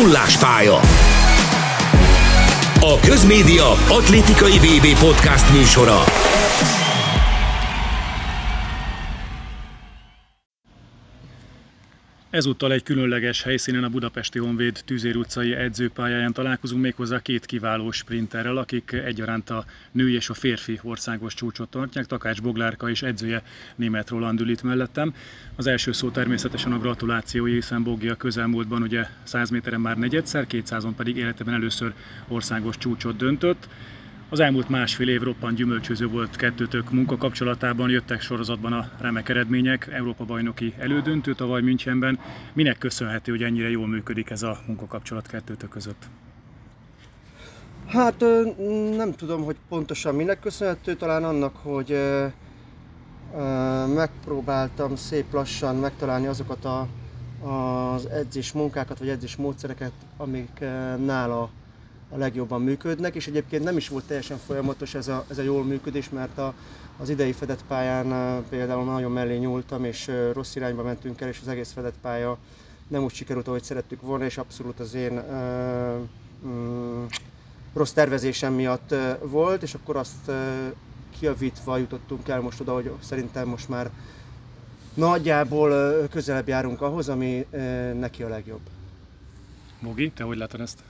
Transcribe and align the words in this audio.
Nullás 0.00 0.36
pálya. 0.36 0.80
A 2.80 3.00
Közmédia 3.00 3.70
atlétikai 3.88 4.58
VB 4.58 4.98
podcast 4.98 5.52
műsora. 5.52 6.04
Ezúttal 12.32 12.72
egy 12.72 12.82
különleges 12.82 13.42
helyszínen 13.42 13.84
a 13.84 13.88
Budapesti 13.88 14.38
Honvéd 14.38 14.82
Tűzér 14.84 15.16
utcai 15.16 15.52
edzőpályáján 15.54 16.32
találkozunk 16.32 16.82
méghozzá 16.82 17.18
két 17.20 17.46
kiváló 17.46 17.90
sprinterrel, 17.90 18.56
akik 18.56 18.92
egyaránt 18.92 19.50
a 19.50 19.64
női 19.90 20.14
és 20.14 20.28
a 20.28 20.34
férfi 20.34 20.78
országos 20.82 21.34
csúcsot 21.34 21.68
tartják. 21.68 22.06
Takács 22.06 22.42
Boglárka 22.42 22.90
és 22.90 23.02
edzője 23.02 23.42
német 23.76 24.08
Roland 24.08 24.40
ül 24.40 24.48
itt 24.48 24.62
mellettem. 24.62 25.14
Az 25.56 25.66
első 25.66 25.92
szó 25.92 26.10
természetesen 26.10 26.72
a 26.72 26.78
gratulációi, 26.78 27.52
hiszen 27.52 27.82
Bogi 27.82 28.08
a 28.08 28.14
közelmúltban 28.14 28.82
ugye 28.82 29.06
100 29.22 29.50
méteren 29.50 29.80
már 29.80 29.98
negyedszer, 29.98 30.46
200-on 30.50 30.92
pedig 30.96 31.16
életében 31.16 31.54
először 31.54 31.92
országos 32.28 32.78
csúcsot 32.78 33.16
döntött. 33.16 33.68
Az 34.32 34.40
elmúlt 34.40 34.68
másfél 34.68 35.08
év 35.08 35.22
roppant 35.22 35.56
gyümölcsöző 35.56 36.06
volt 36.06 36.36
kettőtök 36.36 36.90
munkakapcsolatában, 36.90 37.90
jöttek 37.90 38.20
sorozatban 38.20 38.72
a 38.72 38.90
remek 39.00 39.28
eredmények, 39.28 39.88
Európa 39.92 40.24
bajnoki 40.24 40.74
elődöntő 40.78 41.34
tavaly 41.34 41.62
Münchenben. 41.62 42.18
Minek 42.52 42.78
köszönhető, 42.78 43.32
hogy 43.32 43.42
ennyire 43.42 43.70
jól 43.70 43.86
működik 43.86 44.30
ez 44.30 44.42
a 44.42 44.58
munkakapcsolat 44.66 45.26
kettőtök 45.26 45.68
között? 45.68 46.02
Hát 47.86 48.24
nem 48.96 49.12
tudom, 49.16 49.44
hogy 49.44 49.56
pontosan 49.68 50.14
minek 50.14 50.40
köszönhető, 50.40 50.94
talán 50.94 51.24
annak, 51.24 51.56
hogy 51.56 51.98
megpróbáltam 53.94 54.96
szép 54.96 55.32
lassan 55.32 55.76
megtalálni 55.76 56.26
azokat 56.26 56.64
a, 56.64 56.88
az 57.48 58.06
edzés 58.06 58.52
munkákat, 58.52 58.98
vagy 58.98 59.08
edzés 59.08 59.36
módszereket, 59.36 59.92
amik 60.16 60.60
nála 61.04 61.50
a 62.14 62.16
legjobban 62.16 62.62
működnek, 62.62 63.14
és 63.14 63.26
egyébként 63.26 63.64
nem 63.64 63.76
is 63.76 63.88
volt 63.88 64.04
teljesen 64.04 64.38
folyamatos 64.38 64.94
ez 64.94 65.08
a, 65.08 65.24
ez 65.28 65.38
a 65.38 65.42
jól 65.42 65.64
működés, 65.64 66.08
mert 66.08 66.38
a, 66.38 66.54
az 66.98 67.08
idei 67.08 67.32
fedett 67.32 67.64
pályán 67.68 68.42
például 68.48 68.84
nagyon 68.84 69.12
mellé 69.12 69.36
nyúltam, 69.36 69.84
és 69.84 70.10
rossz 70.32 70.54
irányba 70.56 70.82
mentünk 70.82 71.20
el, 71.20 71.28
és 71.28 71.38
az 71.42 71.48
egész 71.48 71.72
fedett 71.72 71.98
pálya 72.00 72.38
nem 72.88 73.02
úgy 73.02 73.12
sikerült, 73.12 73.48
ahogy 73.48 73.62
szerettük 73.62 74.00
volna, 74.00 74.24
és 74.24 74.38
abszolút 74.38 74.80
az 74.80 74.94
én 74.94 75.18
uh, 75.18 76.00
um, 76.42 77.06
rossz 77.74 77.92
tervezésem 77.92 78.54
miatt 78.54 78.94
volt, 79.22 79.62
és 79.62 79.74
akkor 79.74 79.96
azt 79.96 80.30
kiavítva 81.18 81.76
jutottunk 81.76 82.28
el 82.28 82.40
most 82.40 82.60
oda, 82.60 82.74
hogy 82.74 82.90
szerintem 83.00 83.48
most 83.48 83.68
már 83.68 83.90
nagyjából 84.94 85.70
közelebb 86.10 86.48
járunk 86.48 86.80
ahhoz, 86.80 87.08
ami 87.08 87.46
neki 87.98 88.22
a 88.22 88.28
legjobb. 88.28 88.60
Mogi, 89.80 90.10
te 90.10 90.24
hogy 90.24 90.36
látod 90.36 90.60
ezt? 90.60 90.82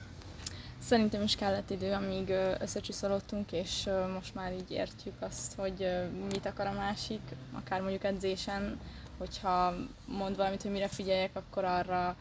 Szerintem 0.83 1.23
is 1.23 1.35
kellett 1.37 1.71
idő, 1.71 1.93
amíg 1.93 2.29
összecsiszolódtunk, 2.61 3.53
és 3.53 3.89
most 4.15 4.35
már 4.35 4.53
így 4.53 4.71
értjük 4.71 5.15
azt, 5.21 5.55
hogy 5.55 5.89
mit 6.33 6.47
akar 6.47 6.67
a 6.67 6.73
másik, 6.73 7.21
akár 7.53 7.81
mondjuk 7.81 8.05
edzésen, 8.05 8.81
hogyha 9.19 9.75
mond 10.07 10.37
valamit, 10.37 10.63
hogy 10.63 10.71
mire 10.71 10.89
figyeljek, 10.89 11.37
akkor 11.37 11.65
arra, 11.65 12.17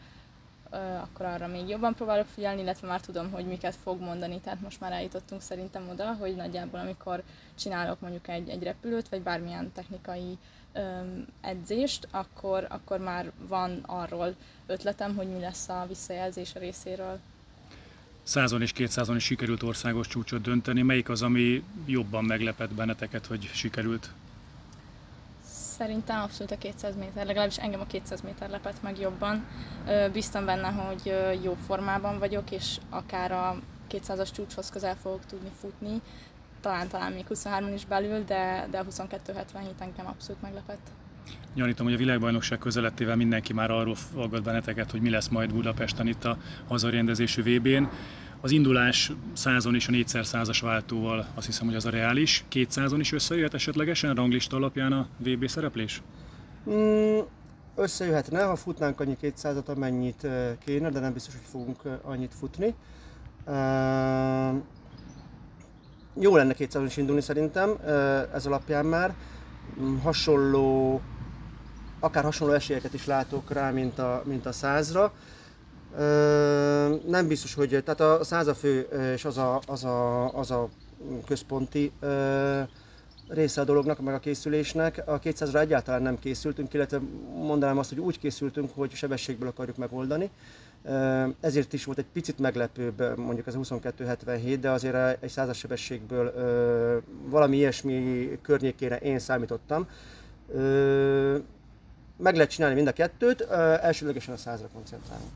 akkor 1.02 1.26
arra 1.26 1.46
még 1.46 1.68
jobban 1.68 1.94
próbálok 1.94 2.26
figyelni, 2.26 2.60
illetve 2.60 2.86
már 2.86 3.00
tudom, 3.00 3.30
hogy 3.30 3.46
miket 3.46 3.74
fog 3.74 4.00
mondani, 4.00 4.40
tehát 4.40 4.60
most 4.60 4.80
már 4.80 4.92
eljutottunk 4.92 5.40
szerintem 5.40 5.88
oda, 5.88 6.14
hogy 6.14 6.36
nagyjából 6.36 6.80
amikor 6.80 7.22
csinálok 7.54 8.00
mondjuk 8.00 8.28
egy, 8.28 8.48
egy 8.48 8.62
repülőt, 8.62 9.08
vagy 9.08 9.22
bármilyen 9.22 9.72
technikai 9.72 10.38
edzést, 11.40 12.08
akkor, 12.10 12.66
akkor 12.68 12.98
már 12.98 13.32
van 13.48 13.82
arról 13.86 14.34
ötletem, 14.66 15.16
hogy 15.16 15.28
mi 15.28 15.40
lesz 15.40 15.68
a 15.68 15.84
visszajelzés 15.88 16.54
a 16.54 16.58
részéről 16.58 17.18
százon 18.22 18.62
és 18.62 18.72
kétszázon 18.72 19.16
is 19.16 19.24
sikerült 19.24 19.62
országos 19.62 20.06
csúcsot 20.06 20.42
dönteni. 20.42 20.82
Melyik 20.82 21.08
az, 21.08 21.22
ami 21.22 21.64
jobban 21.86 22.24
meglepett 22.24 22.74
benneteket, 22.74 23.26
hogy 23.26 23.50
sikerült? 23.52 24.10
Szerintem 25.76 26.20
abszolút 26.20 26.52
a 26.52 26.58
200 26.58 26.96
méter, 26.96 27.26
legalábbis 27.26 27.58
engem 27.58 27.80
a 27.80 27.86
200 27.86 28.20
méter 28.20 28.50
lepett 28.50 28.82
meg 28.82 28.98
jobban. 28.98 29.46
Biztam 30.12 30.44
benne, 30.44 30.68
hogy 30.68 31.14
jó 31.42 31.56
formában 31.66 32.18
vagyok, 32.18 32.50
és 32.50 32.76
akár 32.90 33.32
a 33.32 33.56
200-as 33.90 34.32
csúcshoz 34.32 34.70
közel 34.70 34.96
fogok 34.96 35.26
tudni 35.26 35.50
futni. 35.60 36.00
Talán, 36.60 36.88
talán 36.88 37.12
még 37.12 37.26
23 37.26 37.72
is 37.72 37.84
belül, 37.84 38.24
de, 38.24 38.66
de 38.70 38.78
a 38.78 38.84
22-77 38.84 39.08
engem 39.78 40.06
abszolút 40.06 40.42
meglepett. 40.42 40.90
Gyanítom, 41.54 41.86
hogy 41.86 41.94
a 41.94 41.98
világbajnokság 41.98 42.58
közelettével 42.58 43.16
mindenki 43.16 43.52
már 43.52 43.70
arról 43.70 43.94
fogadott 43.94 44.42
benneteket, 44.42 44.90
hogy 44.90 45.00
mi 45.00 45.10
lesz 45.10 45.28
majd 45.28 45.52
Budapesten 45.52 46.06
itt 46.06 46.24
a 46.24 46.36
hazarendezésű 46.68 47.42
VB-n. 47.42 47.88
Az 48.40 48.50
indulás 48.50 49.12
100 49.32 49.68
és 49.72 49.88
a 49.88 49.90
4 49.90 50.06
százas 50.06 50.60
váltóval 50.60 51.26
azt 51.34 51.46
hiszem, 51.46 51.66
hogy 51.66 51.74
az 51.74 51.86
a 51.86 51.90
reális. 51.90 52.44
200 52.48 52.92
is 52.92 53.12
összejöhet 53.12 53.54
esetlegesen 53.54 54.14
ranglista 54.14 54.56
alapján 54.56 54.92
a 54.92 55.06
VB 55.16 55.48
szereplés? 55.48 56.02
Mm, 56.70 57.18
összejöhetne, 57.74 58.42
ha 58.42 58.56
futnánk 58.56 59.00
annyi 59.00 59.16
200-at, 59.22 59.64
amennyit 59.64 60.26
kéne, 60.64 60.90
de 60.90 61.00
nem 61.00 61.12
biztos, 61.12 61.34
hogy 61.34 61.46
fogunk 61.50 62.00
annyit 62.02 62.34
futni. 62.34 62.74
Uh, 63.46 64.62
jó 66.20 66.36
lenne 66.36 66.54
200 66.54 66.86
is 66.86 66.96
indulni 66.96 67.20
szerintem, 67.20 67.70
ez 68.34 68.46
alapján 68.46 68.86
már. 68.86 69.14
Mm, 69.80 69.98
hasonló 69.98 71.00
akár 72.02 72.24
hasonló 72.24 72.54
esélyeket 72.54 72.94
is 72.94 73.06
látok 73.06 73.50
rá, 73.50 73.70
mint 73.70 73.98
a, 73.98 74.22
mint 74.24 74.46
a 74.46 74.52
százra. 74.52 75.12
Nem 77.06 77.26
biztos, 77.28 77.54
hogy 77.54 77.82
tehát 77.84 78.00
a 78.00 78.24
száza 78.24 78.54
fő 78.54 78.80
és 79.14 79.24
az 79.24 79.38
a, 79.38 79.60
az 79.66 79.84
a, 79.84 80.32
az 80.34 80.50
a 80.50 80.68
központi 81.26 81.92
része 83.28 83.60
a 83.60 83.64
dolognak, 83.64 84.00
meg 84.00 84.14
a 84.14 84.18
készülésnek. 84.18 85.02
A 85.06 85.18
200-ra 85.18 85.60
egyáltalán 85.60 86.02
nem 86.02 86.18
készültünk, 86.18 86.74
illetve 86.74 87.00
mondanám 87.34 87.78
azt, 87.78 87.88
hogy 87.88 88.00
úgy 88.00 88.18
készültünk, 88.18 88.70
hogy 88.74 88.90
sebességből 88.92 89.48
akarjuk 89.48 89.76
megoldani. 89.76 90.30
Ezért 91.40 91.72
is 91.72 91.84
volt 91.84 91.98
egy 91.98 92.06
picit 92.12 92.38
meglepőbb 92.38 93.18
mondjuk 93.18 93.46
ez 93.46 93.54
a 93.54 93.58
22-77, 93.58 94.56
de 94.60 94.70
azért 94.70 95.22
egy 95.22 95.30
százas 95.30 95.58
sebességből 95.58 96.32
valami 97.24 97.56
ilyesmi 97.56 98.28
környékére 98.42 98.96
én 98.96 99.18
számítottam 99.18 99.86
meg 102.16 102.34
lehet 102.34 102.50
csinálni 102.50 102.74
mind 102.74 102.86
a 102.86 102.92
kettőt, 102.92 103.40
elsőlegesen 103.80 104.34
a 104.34 104.36
százra 104.36 104.68
koncentrálunk. 104.72 105.30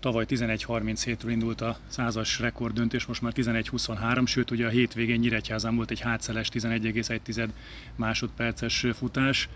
Tavaly 0.00 0.24
11.37-ről 0.28 1.28
indult 1.28 1.60
a 1.60 1.76
százas 1.88 2.40
rekorddöntés, 2.40 3.06
most 3.06 3.22
már 3.22 3.32
11.23, 3.36 4.26
sőt 4.26 4.50
ugye 4.50 4.66
a 4.66 4.68
hétvégén 4.68 5.18
Nyíregyházán 5.18 5.76
volt 5.76 5.90
egy 5.90 6.00
hátszeles 6.00 6.48
11,1 6.52 7.48
másodperces 7.96 8.86
futás. 8.94 9.48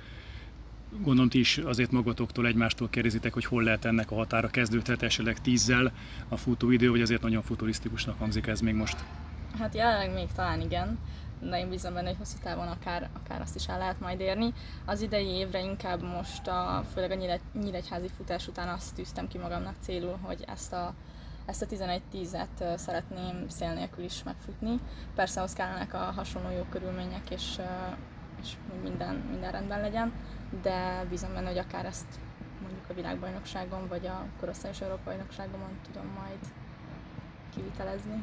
Gondolom 1.03 1.29
ti 1.29 1.39
is 1.39 1.59
azért 1.59 1.91
magatoktól 1.91 2.47
egymástól 2.47 2.89
kérdezitek, 2.89 3.33
hogy 3.33 3.45
hol 3.45 3.63
lehet 3.63 3.85
ennek 3.85 4.11
a 4.11 4.15
határa 4.15 4.49
kezdődhet 4.49 5.03
esetleg 5.03 5.41
tízzel 5.41 5.93
a 6.29 6.37
futóidő, 6.37 6.91
vagy 6.91 7.01
azért 7.01 7.23
nagyon 7.23 7.43
futurisztikusnak 7.43 8.19
hangzik 8.19 8.47
ez 8.47 8.61
még 8.61 8.75
most? 8.75 9.05
Hát 9.59 9.75
jelenleg 9.75 10.13
még 10.13 10.29
talán 10.35 10.61
igen 10.61 10.99
de 11.49 11.59
én 11.59 11.69
bízom 11.69 11.95
benne, 11.95 12.09
hogy 12.09 12.17
hosszú 12.17 12.37
távon 12.43 12.67
akár, 12.67 13.09
akár 13.13 13.41
azt 13.41 13.55
is 13.55 13.67
el 13.67 13.79
lehet 13.79 14.01
majd 14.01 14.21
érni. 14.21 14.53
Az 14.85 15.01
idei 15.01 15.27
évre 15.27 15.61
inkább 15.61 16.03
most, 16.03 16.47
a, 16.47 16.85
főleg 16.93 17.11
a 17.11 17.15
nyíregy, 17.15 17.41
nyíregyházi 17.63 18.09
futás 18.17 18.49
után 18.49 18.69
azt 18.69 18.95
tűztem 18.95 19.29
ki 19.29 19.39
magamnak 19.39 19.75
célul, 19.81 20.19
hogy 20.23 20.45
ezt 20.47 20.73
a 20.73 20.95
ezt 21.47 21.63
a 21.63 21.67
11-10-et 21.67 22.77
szeretném 22.77 23.49
szél 23.49 23.73
nélkül 23.73 24.05
is 24.05 24.23
megfutni. 24.23 24.81
Persze 25.15 25.41
ahhoz 25.41 25.53
kellenek 25.53 25.95
a 25.95 25.99
hasonló 25.99 26.51
jó 26.51 26.63
körülmények, 26.71 27.31
és, 27.31 27.59
és 28.43 28.49
minden, 28.83 29.15
minden 29.31 29.53
rendben 29.53 29.81
legyen, 29.81 30.13
de 30.63 31.07
bízom 31.11 31.33
benne, 31.33 31.49
hogy 31.49 31.59
akár 31.59 31.85
ezt 31.85 32.07
mondjuk 32.61 32.85
a 32.89 32.95
világbajnokságon, 32.95 33.89
vagy 33.89 34.07
a 34.07 34.27
korosztályos 34.41 34.81
Európa 34.81 35.03
bajnokságomon 35.05 35.79
tudom 35.83 36.07
majd 36.07 36.39
kivitelezni 37.55 38.23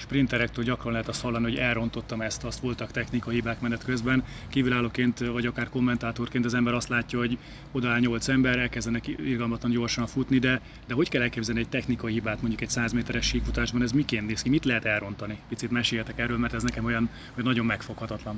sprinterektől 0.00 0.64
gyakran 0.64 0.92
lehet 0.92 1.08
azt 1.08 1.22
hallani, 1.22 1.44
hogy 1.44 1.56
elrontottam 1.56 2.20
ezt, 2.20 2.44
azt 2.44 2.60
voltak 2.60 2.90
technikai 2.90 3.34
hibák 3.34 3.60
menet 3.60 3.84
közben. 3.84 4.24
Kívülállóként 4.48 5.18
vagy 5.18 5.46
akár 5.46 5.68
kommentátorként 5.68 6.44
az 6.44 6.54
ember 6.54 6.74
azt 6.74 6.88
látja, 6.88 7.18
hogy 7.18 7.38
odaáll 7.72 7.98
8 7.98 8.28
ember, 8.28 8.58
elkezdenek 8.58 9.06
irgalmatlan 9.06 9.70
gyorsan 9.70 10.06
futni, 10.06 10.38
de, 10.38 10.60
de 10.86 10.94
hogy 10.94 11.08
kell 11.08 11.22
elképzelni 11.22 11.60
egy 11.60 11.68
technikai 11.68 12.12
hibát 12.12 12.40
mondjuk 12.40 12.60
egy 12.60 12.70
100 12.70 12.92
méteres 12.92 13.26
síkfutásban, 13.26 13.82
ez 13.82 13.92
miként 13.92 14.26
néz 14.26 14.42
ki, 14.42 14.48
mit 14.48 14.64
lehet 14.64 14.84
elrontani? 14.84 15.38
Picit 15.48 15.70
meséljetek 15.70 16.18
erről, 16.18 16.38
mert 16.38 16.54
ez 16.54 16.62
nekem 16.62 16.84
olyan, 16.84 17.08
hogy 17.34 17.44
nagyon 17.44 17.66
megfoghatatlan. 17.66 18.36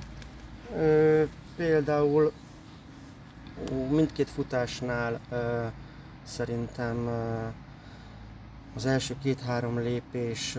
Ö, 0.77 1.23
például 1.57 2.33
mindkét 3.91 4.31
futásnál 4.31 5.21
szerintem 6.25 7.09
az 8.75 8.87
első 8.87 9.17
két-három 9.23 9.79
lépés 9.79 10.59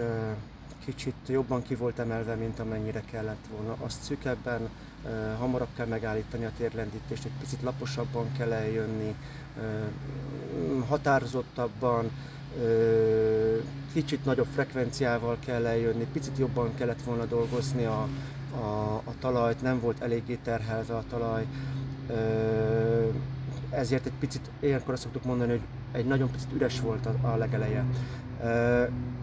kicsit 0.86 1.16
jobban 1.28 1.63
ki 1.63 1.75
volt 1.75 2.00
emelve, 2.00 2.36
mint 2.36 2.60
amennyire 2.60 3.01
kellett 3.12 3.45
volna. 3.56 3.75
Azt 3.80 4.01
szükebben, 4.01 4.69
hamarabb 5.40 5.68
kell 5.75 5.86
megállítani 5.86 6.45
a 6.45 6.51
térlendítést, 6.57 7.25
egy 7.25 7.31
picit 7.40 7.62
laposabban 7.62 8.31
kell 8.38 8.51
eljönni, 8.51 9.16
határozottabban, 10.88 12.12
kicsit 13.94 14.25
nagyobb 14.25 14.48
frekvenciával 14.54 15.38
kell 15.45 15.66
eljönni, 15.66 16.07
picit 16.12 16.38
jobban 16.38 16.75
kellett 16.75 17.01
volna 17.01 17.25
dolgozni 17.25 17.86
a, 17.86 18.07
a, 18.56 18.95
a 18.95 19.13
talajt, 19.19 19.62
nem 19.62 19.80
volt 19.80 20.01
eléggé 20.01 20.40
terhelve 20.44 20.95
a 20.95 21.04
talaj, 21.10 21.45
ezért 23.70 24.06
egy 24.06 24.12
picit, 24.20 24.50
ilyenkor 24.60 24.94
azt 24.94 25.02
szoktuk 25.02 25.24
mondani, 25.24 25.50
hogy 25.50 25.62
egy 25.92 26.06
nagyon 26.06 26.32
picit 26.32 26.54
üres 26.54 26.80
volt 26.80 27.06
a, 27.06 27.28
a 27.28 27.36
legeleje. 27.36 27.84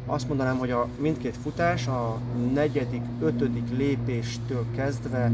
Azt 0.06 0.28
mondanám, 0.28 0.58
hogy 0.58 0.70
a 0.70 0.88
mindkét 0.98 1.36
futás 1.36 1.86
a 1.86 2.18
negyedik, 2.54 3.02
ötödik 3.20 3.76
lépéstől 3.76 4.64
kezdve 4.76 5.30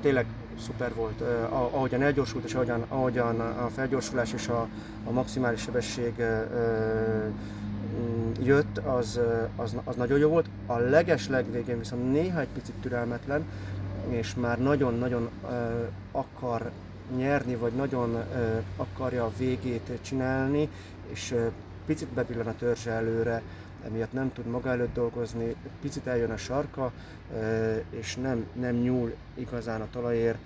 tényleg 0.00 0.26
szuper 0.60 0.94
volt. 0.94 1.20
Ahogyan 1.50 2.02
elgyorsult 2.02 2.44
és 2.44 2.54
ahogyan, 2.54 2.84
ahogyan 2.88 3.40
a 3.40 3.68
felgyorsulás 3.74 4.32
és 4.32 4.48
a, 4.48 4.68
a 5.04 5.10
maximális 5.10 5.60
sebesség 5.60 6.12
jött, 8.42 8.78
az, 8.78 9.20
az, 9.56 9.76
az 9.84 9.96
nagyon 9.96 10.18
jó 10.18 10.28
volt. 10.28 10.46
A 10.66 10.76
leges 10.76 11.28
legvégén 11.28 11.78
viszont 11.78 12.12
néha 12.12 12.40
egy 12.40 12.48
picit 12.54 12.74
türelmetlen, 12.80 13.44
és 14.08 14.34
már 14.34 14.58
nagyon-nagyon 14.58 15.30
akar 16.12 16.70
nyerni, 17.16 17.54
vagy 17.54 17.72
nagyon 17.72 18.24
akarja 18.76 19.24
a 19.24 19.32
végét 19.38 19.98
csinálni, 20.02 20.68
és 21.06 21.34
picit 21.86 22.08
bebillen 22.08 22.46
a 22.46 22.56
törzse 22.56 22.90
előre, 22.90 23.42
emiatt 23.86 24.12
nem 24.12 24.32
tud 24.32 24.46
maga 24.46 24.70
előtt 24.70 24.94
dolgozni, 24.94 25.54
picit 25.80 26.06
eljön 26.06 26.30
a 26.30 26.36
sarka, 26.36 26.92
és 27.90 28.16
nem, 28.16 28.46
nem 28.52 28.74
nyúl 28.74 29.14
igazán 29.34 29.80
a 29.80 29.90
talajér, 29.90 30.36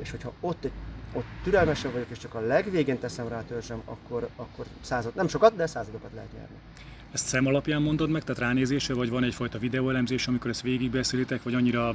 és 0.00 0.10
hogyha 0.10 0.32
ott 0.40 0.68
ott 1.12 1.24
türelmesebb 1.42 1.92
vagyok, 1.92 2.08
és 2.10 2.18
csak 2.18 2.34
a 2.34 2.40
legvégén 2.40 2.98
teszem 2.98 3.28
rá 3.28 3.38
a 3.38 3.44
törzsem, 3.44 3.82
akkor, 3.84 4.28
akkor 4.36 4.66
század, 4.80 5.14
nem 5.14 5.28
sokat, 5.28 5.56
de 5.56 5.66
századokat 5.66 6.10
lehet 6.14 6.32
nyerni. 6.32 6.56
Ezt 7.16 7.26
szem 7.26 7.46
alapján 7.46 7.82
mondod 7.82 8.10
meg, 8.10 8.24
tehát 8.24 8.40
ránézése, 8.40 8.94
vagy 8.94 9.10
van 9.10 9.24
egyfajta 9.24 9.58
videóelemzés, 9.58 10.26
amikor 10.26 10.50
ezt 10.50 10.62
végigbeszélitek, 10.62 11.42
vagy 11.42 11.54
annyira 11.54 11.94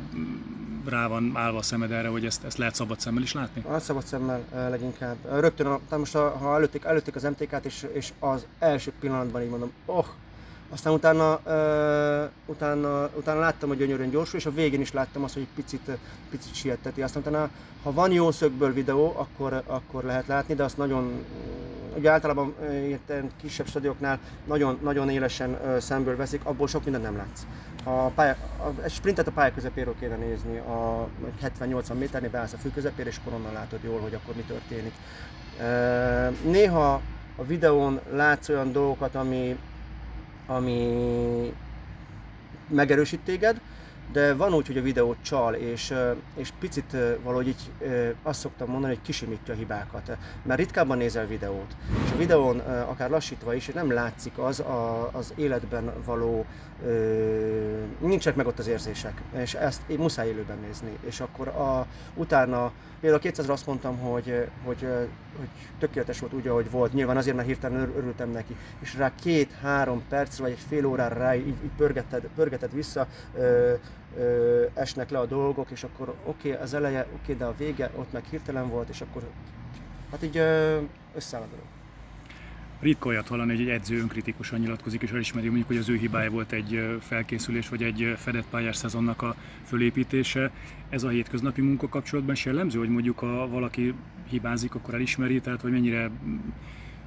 rá 0.86 1.08
van 1.08 1.32
állva 1.36 1.58
a 1.58 1.62
szemed 1.62 1.92
erre, 1.92 2.08
hogy 2.08 2.26
ezt, 2.26 2.44
ezt 2.44 2.58
lehet 2.58 2.76
szabad 2.76 3.00
szemmel 3.00 3.22
is 3.22 3.34
látni? 3.34 3.64
A 3.68 3.80
szabad 3.80 4.06
szemmel 4.06 4.44
leginkább. 4.70 5.16
Rögtön, 5.40 5.66
a, 5.66 5.98
most 5.98 6.16
a, 6.16 6.30
ha 6.30 6.56
előtték, 6.56 6.84
előtték 6.84 7.16
az 7.16 7.24
MTK-t, 7.24 7.66
és, 7.66 7.88
és 7.94 8.12
az 8.20 8.46
első 8.60 8.92
pillanatban 9.00 9.42
így 9.42 9.50
mondom, 9.50 9.72
oh, 9.86 10.06
aztán 10.70 10.94
utána, 10.94 11.40
uh, 11.46 12.30
utána, 12.46 13.10
utána 13.16 13.40
láttam, 13.40 13.70
hogy 13.70 13.78
gyönyörűen 13.78 14.10
gyorsul, 14.10 14.40
és 14.40 14.46
a 14.46 14.54
végén 14.54 14.82
is 14.82 14.92
láttam 14.92 15.24
azt, 15.24 15.34
hogy 15.34 15.48
picit, 15.56 15.92
picit 16.30 16.56
sietteti. 16.56 17.02
Aztán 17.02 17.22
utána, 17.22 17.50
ha 17.84 17.92
van 17.92 18.12
jó 18.12 18.32
szögből 18.32 18.74
videó, 18.74 19.14
akkor, 19.18 19.64
akkor 19.66 20.04
lehet 20.04 20.28
látni, 20.28 20.54
de 20.56 20.64
azt 20.64 20.78
nagyon, 20.78 21.26
ugye 21.98 22.12
általában 22.12 22.56
ilyen 23.08 23.32
kisebb 23.42 23.68
stadionoknál 23.68 24.20
nagyon, 24.48 24.80
nagyon 24.82 25.10
élesen 25.10 25.58
szemből 25.80 26.16
veszik, 26.16 26.42
abból 26.44 26.68
sok 26.68 26.84
mindent 26.84 27.04
nem 27.04 27.16
látsz. 27.16 27.46
A 27.84 28.08
pálya, 28.08 28.36
a, 28.58 28.82
egy 28.84 28.92
sprintet 28.92 29.28
a 29.28 29.32
pálya 29.32 29.54
közepéről 29.54 29.96
kéne 30.00 30.16
nézni, 30.16 30.58
a 30.58 31.08
70-80 31.60 31.98
méternél 31.98 32.30
beállsz 32.30 32.54
a 32.54 32.58
fő 32.58 32.70
közepére, 32.70 33.10
és 33.10 33.18
akkor 33.18 33.34
onnan 33.34 33.54
látod 33.54 33.80
jól, 33.84 34.00
hogy 34.00 34.14
akkor 34.14 34.36
mi 34.36 34.44
történik. 34.48 34.94
Néha 36.44 37.02
a 37.36 37.44
videón 37.46 38.00
látsz 38.12 38.50
olyan 38.50 38.72
dolgokat, 38.72 39.16
ami, 39.16 39.58
ami 40.48 41.54
megerősít 42.68 43.20
téged, 43.20 43.62
de 44.12 44.34
van 44.34 44.54
úgy, 44.54 44.68
hogy 44.68 44.78
a 44.78 44.82
videó 44.82 45.16
csal, 45.22 45.54
és, 45.54 45.94
és 46.36 46.50
picit 46.60 46.98
valahogy 47.24 47.48
így 47.48 47.72
azt 48.24 48.40
szoktam 48.40 48.70
mondani, 48.70 48.94
hogy 48.94 49.04
kisimítja 49.04 49.54
a 49.54 49.58
hibákat. 49.58 50.18
Mert 50.44 50.60
ritkábban 50.60 50.98
nézel 50.98 51.28
videót, 51.28 51.76
és 52.06 52.12
a 52.12 52.18
videón 52.18 52.60
akár 52.60 53.10
lassítva 53.10 53.54
is 53.54 53.68
nem 53.68 53.92
látszik 53.92 54.38
az 54.38 54.60
a, 54.60 55.10
az 55.14 55.34
életben 55.36 55.92
való, 56.06 56.46
nincsenek 58.00 58.38
meg 58.38 58.48
ott 58.48 58.60
az 58.60 58.68
érzések, 58.68 59.22
és 59.38 59.54
ezt 59.54 59.82
muszáj 59.98 60.28
élőben 60.28 60.58
nézni. 60.66 60.98
És 61.06 61.20
akkor 61.20 61.48
a, 61.48 61.86
utána, 62.16 62.72
például 63.00 63.22
a 63.22 63.24
200 63.24 63.50
azt 63.50 63.66
mondtam, 63.66 63.98
hogy, 63.98 64.48
hogy, 64.66 64.88
hogy 65.38 65.48
tökéletes 65.80 66.20
volt 66.20 66.34
úgy, 66.34 66.48
ahogy 66.48 66.72
volt, 66.72 66.94
nyilván 66.94 67.18
azért, 67.18 67.36
mert 67.36 67.48
hirtelen 67.48 67.94
örültem 67.98 68.30
neki, 68.30 68.56
és 68.80 68.96
rá 68.96 69.12
két-három 69.22 70.04
perc 70.10 70.38
vagy 70.38 70.52
egy 70.52 70.66
fél 70.68 70.86
órára 70.86 71.16
rá 71.16 71.36
így, 71.36 71.48
így 71.48 71.72
pörgeted, 71.78 72.30
pörgeted 72.36 72.74
vissza, 72.74 73.08
ö, 74.18 74.66
esnek 74.74 75.10
le 75.10 75.20
a 75.20 75.26
dolgok, 75.26 75.72
és 75.72 75.84
akkor 75.84 76.16
oké, 76.24 76.50
okay, 76.50 76.62
az 76.62 76.74
eleje, 76.74 77.02
oké, 77.02 77.12
okay, 77.22 77.36
de 77.36 77.46
a 77.46 77.56
vége 77.58 77.92
ott 77.96 78.12
meg 78.12 78.24
hirtelen 78.30 78.70
volt, 78.70 78.90
és 78.90 79.02
akkor 79.02 79.30
hát 80.12 80.24
így 80.24 80.38
összeáll 81.16 81.42
a 81.42 81.48
dolog. 81.50 81.66
Ritka 82.80 83.10
olyat 83.10 83.28
hallani, 83.28 83.56
hogy 83.56 83.62
egy 83.62 83.70
edző 83.70 84.00
önkritikusan 84.00 84.60
nyilatkozik 84.60 85.02
és 85.02 85.12
elismeri 85.12 85.46
mondjuk, 85.46 85.68
hogy 85.68 85.78
az 85.78 85.90
ő 85.90 85.96
hibája 85.96 86.30
volt 86.30 86.52
egy 86.52 86.98
felkészülés 87.00 87.70
vagy 87.70 87.84
egy 87.84 88.14
fedett 88.18 88.46
pályás 88.50 88.76
szezonnak 88.76 89.22
a 89.22 89.36
fölépítése. 89.66 90.52
Ez 90.90 91.04
a 91.04 91.10
hétköznapi 91.10 91.62
munka 91.62 91.90
kapcsolatban 91.90 92.34
is 92.34 92.46
jellemző, 92.46 92.80
hogy 92.80 92.90
mondjuk 92.90 93.20
ha 93.20 93.48
valaki 93.48 93.94
hibázik, 94.30 94.76
akkor 94.76 94.94
elismeri, 94.94 95.42
tehát 95.42 95.62
hogy 95.62 95.72
mennyire 95.72 96.10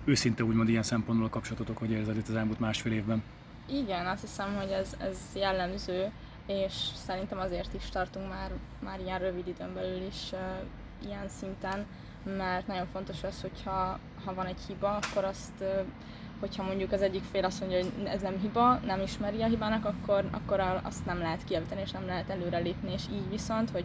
őszinte 0.05 0.45
úgymond 0.45 0.69
ilyen 0.69 0.83
szempontból 0.83 1.27
a 1.27 1.31
kapcsolatotok, 1.31 1.79
hogy 1.79 1.91
érzed 1.91 2.17
itt 2.17 2.29
az 2.29 2.35
elmúlt 2.35 2.61
másfél 2.61 2.93
évben? 2.93 3.23
Igen, 3.69 4.07
azt 4.07 4.21
hiszem, 4.21 4.55
hogy 4.55 4.71
ez, 4.71 4.97
ez 5.01 5.19
jellemző 5.35 6.11
és 6.47 6.73
szerintem 6.95 7.39
azért 7.39 7.75
is 7.75 7.89
tartunk 7.89 8.29
már, 8.29 8.51
már 8.79 9.01
ilyen 9.01 9.19
rövid 9.19 9.49
időn 9.49 9.75
belül 9.75 10.03
is 10.07 10.33
uh, 10.33 10.41
ilyen 11.07 11.29
szinten, 11.29 11.87
mert 12.37 12.67
nagyon 12.67 12.87
fontos 12.87 13.23
az, 13.23 13.41
hogyha 13.41 13.99
ha 14.25 14.35
van 14.35 14.47
egy 14.47 14.61
hiba, 14.67 14.97
akkor 14.97 15.25
azt, 15.25 15.53
uh, 15.61 15.85
hogyha 16.41 16.63
mondjuk 16.63 16.93
az 16.93 17.03
egyik 17.03 17.23
fél 17.23 17.45
azt 17.45 17.61
mondja, 17.61 17.79
hogy 17.79 17.93
ez 18.07 18.21
nem 18.21 18.39
hiba, 18.41 18.75
nem 18.75 19.01
ismeri 19.01 19.43
a 19.43 19.47
hibának, 19.47 19.85
akkor, 19.85 20.29
akkor 20.31 20.81
azt 20.83 21.07
nem 21.07 21.19
lehet 21.19 21.45
kijavítani, 21.45 21.81
és 21.81 21.91
nem 21.91 22.07
lehet 22.07 22.29
előrelépni, 22.31 22.93
és 22.93 23.03
így 23.13 23.29
viszont, 23.31 23.71
hogy 23.71 23.85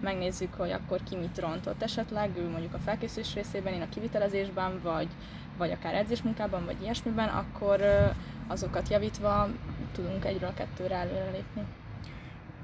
megnézzük, 0.00 0.54
hogy 0.54 0.70
akkor 0.70 1.02
ki 1.02 1.16
mit 1.16 1.38
rontott 1.38 1.82
esetleg, 1.82 2.36
ő 2.36 2.48
mondjuk 2.48 2.74
a 2.74 2.78
felkészülés 2.78 3.34
részében, 3.34 3.72
én 3.72 3.82
a 3.82 3.88
kivitelezésben, 3.88 4.80
vagy, 4.82 5.08
vagy 5.56 5.70
akár 5.70 5.94
edzésmunkában, 5.94 6.64
vagy 6.64 6.82
ilyesmiben, 6.82 7.28
akkor 7.28 7.80
uh, 7.80 8.14
azokat 8.46 8.88
javítva 8.88 9.48
tudunk 9.92 10.24
egyről 10.24 10.54
kettőre 10.54 10.94
előrelépni. 10.94 11.64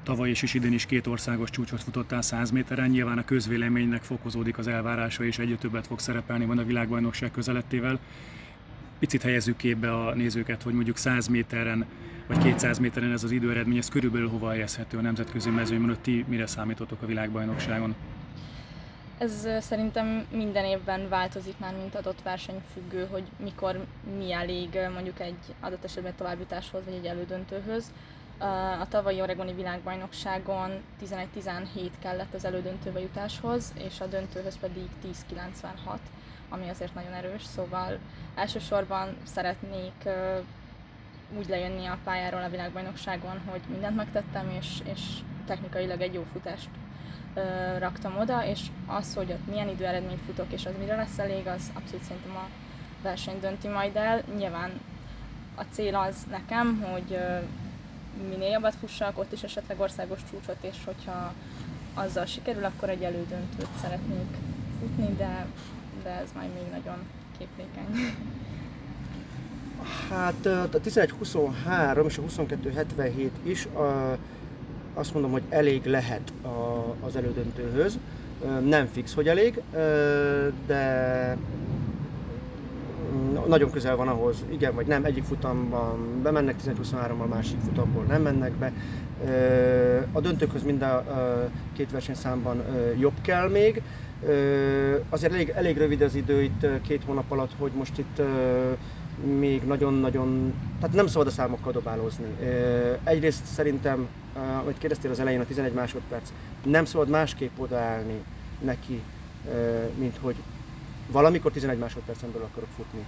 Tavaly 0.04 0.28
és 0.28 0.42
is 0.42 0.54
idén 0.54 0.72
is 0.72 0.86
két 0.86 1.06
országos 1.06 1.50
csúcsot 1.50 1.82
futottál 1.82 2.22
100 2.22 2.50
méteren, 2.50 2.90
nyilván 2.90 3.18
a 3.18 3.24
közvéleménynek 3.24 4.02
fokozódik 4.02 4.58
az 4.58 4.66
elvárása, 4.66 5.24
és 5.24 5.38
egyre 5.38 5.56
többet 5.56 5.86
fog 5.86 5.98
szerepelni 5.98 6.44
van 6.44 6.58
a 6.58 6.64
világbajnokság 6.64 7.30
közelettével. 7.30 7.98
Picit 8.98 9.22
helyezzük 9.22 9.56
képbe 9.56 9.94
a 9.94 10.14
nézőket, 10.14 10.62
hogy 10.62 10.72
mondjuk 10.72 10.96
100 10.96 11.26
méteren 11.26 11.86
vagy 12.26 12.38
200 12.38 12.78
méteren 12.78 13.12
ez 13.12 13.24
az 13.24 13.30
időeredmény, 13.30 13.76
ez 13.76 13.88
körülbelül 13.88 14.28
hova 14.28 14.50
helyezhető 14.50 14.98
a 14.98 15.00
nemzetközi 15.00 15.50
mezőnyben, 15.50 15.96
ti 16.00 16.24
mire 16.28 16.46
számítotok 16.46 17.02
a 17.02 17.06
világbajnokságon? 17.06 17.94
Ez 19.18 19.48
szerintem 19.60 20.26
minden 20.30 20.64
évben 20.64 21.08
változik 21.08 21.58
már, 21.58 21.74
mint 21.74 21.94
adott 21.94 22.22
versenyfüggő, 22.22 23.06
hogy 23.10 23.22
mikor 23.36 23.84
mi 24.16 24.32
elég 24.32 24.78
mondjuk 24.92 25.20
egy 25.20 25.38
adott 25.60 25.84
esetben 25.84 26.14
továbbjutáshoz, 26.16 26.84
vagy 26.84 26.94
egy 26.94 27.06
elődöntőhöz. 27.06 27.92
A 28.80 28.88
tavalyi 28.88 29.20
Oregoni 29.20 29.52
világbajnokságon 29.52 30.70
11-17 31.02 31.90
kellett 31.98 32.34
az 32.34 32.44
elődöntőbe 32.44 33.00
jutáshoz, 33.00 33.72
és 33.74 34.00
a 34.00 34.06
döntőhöz 34.06 34.58
pedig 34.58 34.88
10-96, 35.30 35.98
ami 36.48 36.68
azért 36.68 36.94
nagyon 36.94 37.12
erős, 37.12 37.44
szóval 37.44 37.98
elsősorban 38.34 39.16
szeretnék 39.22 40.08
úgy 41.38 41.48
lejönni 41.48 41.86
a 41.86 41.98
pályáról 42.04 42.42
a 42.42 42.48
világbajnokságon, 42.48 43.40
hogy 43.50 43.60
mindent 43.68 43.96
megtettem, 43.96 44.50
és, 44.58 44.82
és 44.84 45.00
technikailag 45.46 46.00
egy 46.00 46.14
jó 46.14 46.24
futást 46.32 46.68
ö, 47.34 47.40
raktam 47.78 48.18
oda, 48.18 48.46
és 48.46 48.60
az, 48.86 49.14
hogy 49.14 49.30
ott 49.30 49.46
milyen 49.46 49.68
időeredményt 49.68 50.20
futok, 50.26 50.52
és 50.52 50.66
az 50.66 50.72
mire 50.78 50.96
lesz 50.96 51.18
elég, 51.18 51.46
az 51.46 51.70
abszolút 51.74 52.04
szerintem 52.04 52.36
a 52.36 52.48
verseny 53.02 53.40
dönti 53.40 53.68
majd 53.68 53.96
el. 53.96 54.22
Nyilván 54.36 54.80
a 55.54 55.62
cél 55.70 55.94
az 55.94 56.26
nekem, 56.30 56.82
hogy 56.92 57.18
minél 58.28 58.50
jobbat 58.50 58.74
fussak, 58.80 59.18
ott 59.18 59.32
is 59.32 59.42
esetleg 59.42 59.80
országos 59.80 60.18
csúcsot, 60.30 60.56
és 60.60 60.76
hogyha 60.84 61.34
azzal 61.94 62.24
sikerül, 62.24 62.64
akkor 62.64 62.88
egy 62.88 63.02
elődöntőt 63.02 63.68
szeretnék 63.82 64.26
futni, 64.80 65.14
de, 65.16 65.46
de 66.02 66.10
ez 66.10 66.28
majd 66.34 66.48
még 66.54 66.70
nagyon 66.70 66.96
képlékeny. 67.38 68.14
Hát 70.10 70.46
a 70.46 70.80
11-23 70.84 72.06
és 72.06 72.18
a 72.18 72.22
22-77 72.22 73.30
is 73.42 73.64
a, 73.66 74.18
azt 74.94 75.12
mondom, 75.12 75.30
hogy 75.30 75.42
elég 75.48 75.84
lehet 75.84 76.32
a, 76.42 76.48
az 77.00 77.16
elődöntőhöz. 77.16 77.98
Nem 78.64 78.86
fix, 78.86 79.14
hogy 79.14 79.28
elég, 79.28 79.60
de 80.66 81.36
nagyon 83.46 83.70
közel 83.70 83.96
van 83.96 84.08
ahhoz, 84.08 84.44
igen 84.50 84.74
vagy 84.74 84.86
nem, 84.86 85.04
egyik 85.04 85.24
futamban 85.24 86.22
bemennek 86.22 86.54
11-23-mal, 86.64 87.28
másik 87.28 87.58
futamból 87.60 88.04
nem 88.04 88.22
mennek 88.22 88.52
be. 88.52 88.72
A 90.12 90.20
döntőkhöz 90.20 90.62
mind 90.62 90.82
a 90.82 91.04
két 91.72 91.90
versenyszámban 91.90 92.62
jobb 92.98 93.20
kell 93.20 93.48
még, 93.48 93.82
azért 95.08 95.32
elég, 95.32 95.48
elég 95.48 95.76
rövid 95.76 96.02
az 96.02 96.14
idő 96.14 96.42
itt 96.42 96.66
két 96.82 97.04
hónap 97.04 97.30
alatt, 97.30 97.50
hogy 97.58 97.72
most 97.72 97.98
itt 97.98 98.22
még 99.38 99.62
nagyon-nagyon, 99.62 100.54
tehát 100.80 100.96
nem 100.96 101.06
szabad 101.06 101.26
a 101.26 101.30
számokkal 101.30 101.72
dobálózni. 101.72 102.26
Egyrészt 103.04 103.44
szerintem, 103.44 104.08
amit 104.62 104.78
kérdeztél 104.78 105.10
az 105.10 105.20
elején, 105.20 105.40
a 105.40 105.46
11 105.46 105.72
másodperc, 105.72 106.32
nem 106.64 106.84
szabad 106.84 107.08
másképp 107.08 107.58
odaállni 107.58 108.22
neki, 108.64 109.02
mint 109.98 110.18
hogy 110.20 110.34
valamikor 111.12 111.52
11 111.52 111.78
másodpercen 111.78 112.32
belül 112.32 112.46
akarok 112.50 112.68
futni. 112.76 113.04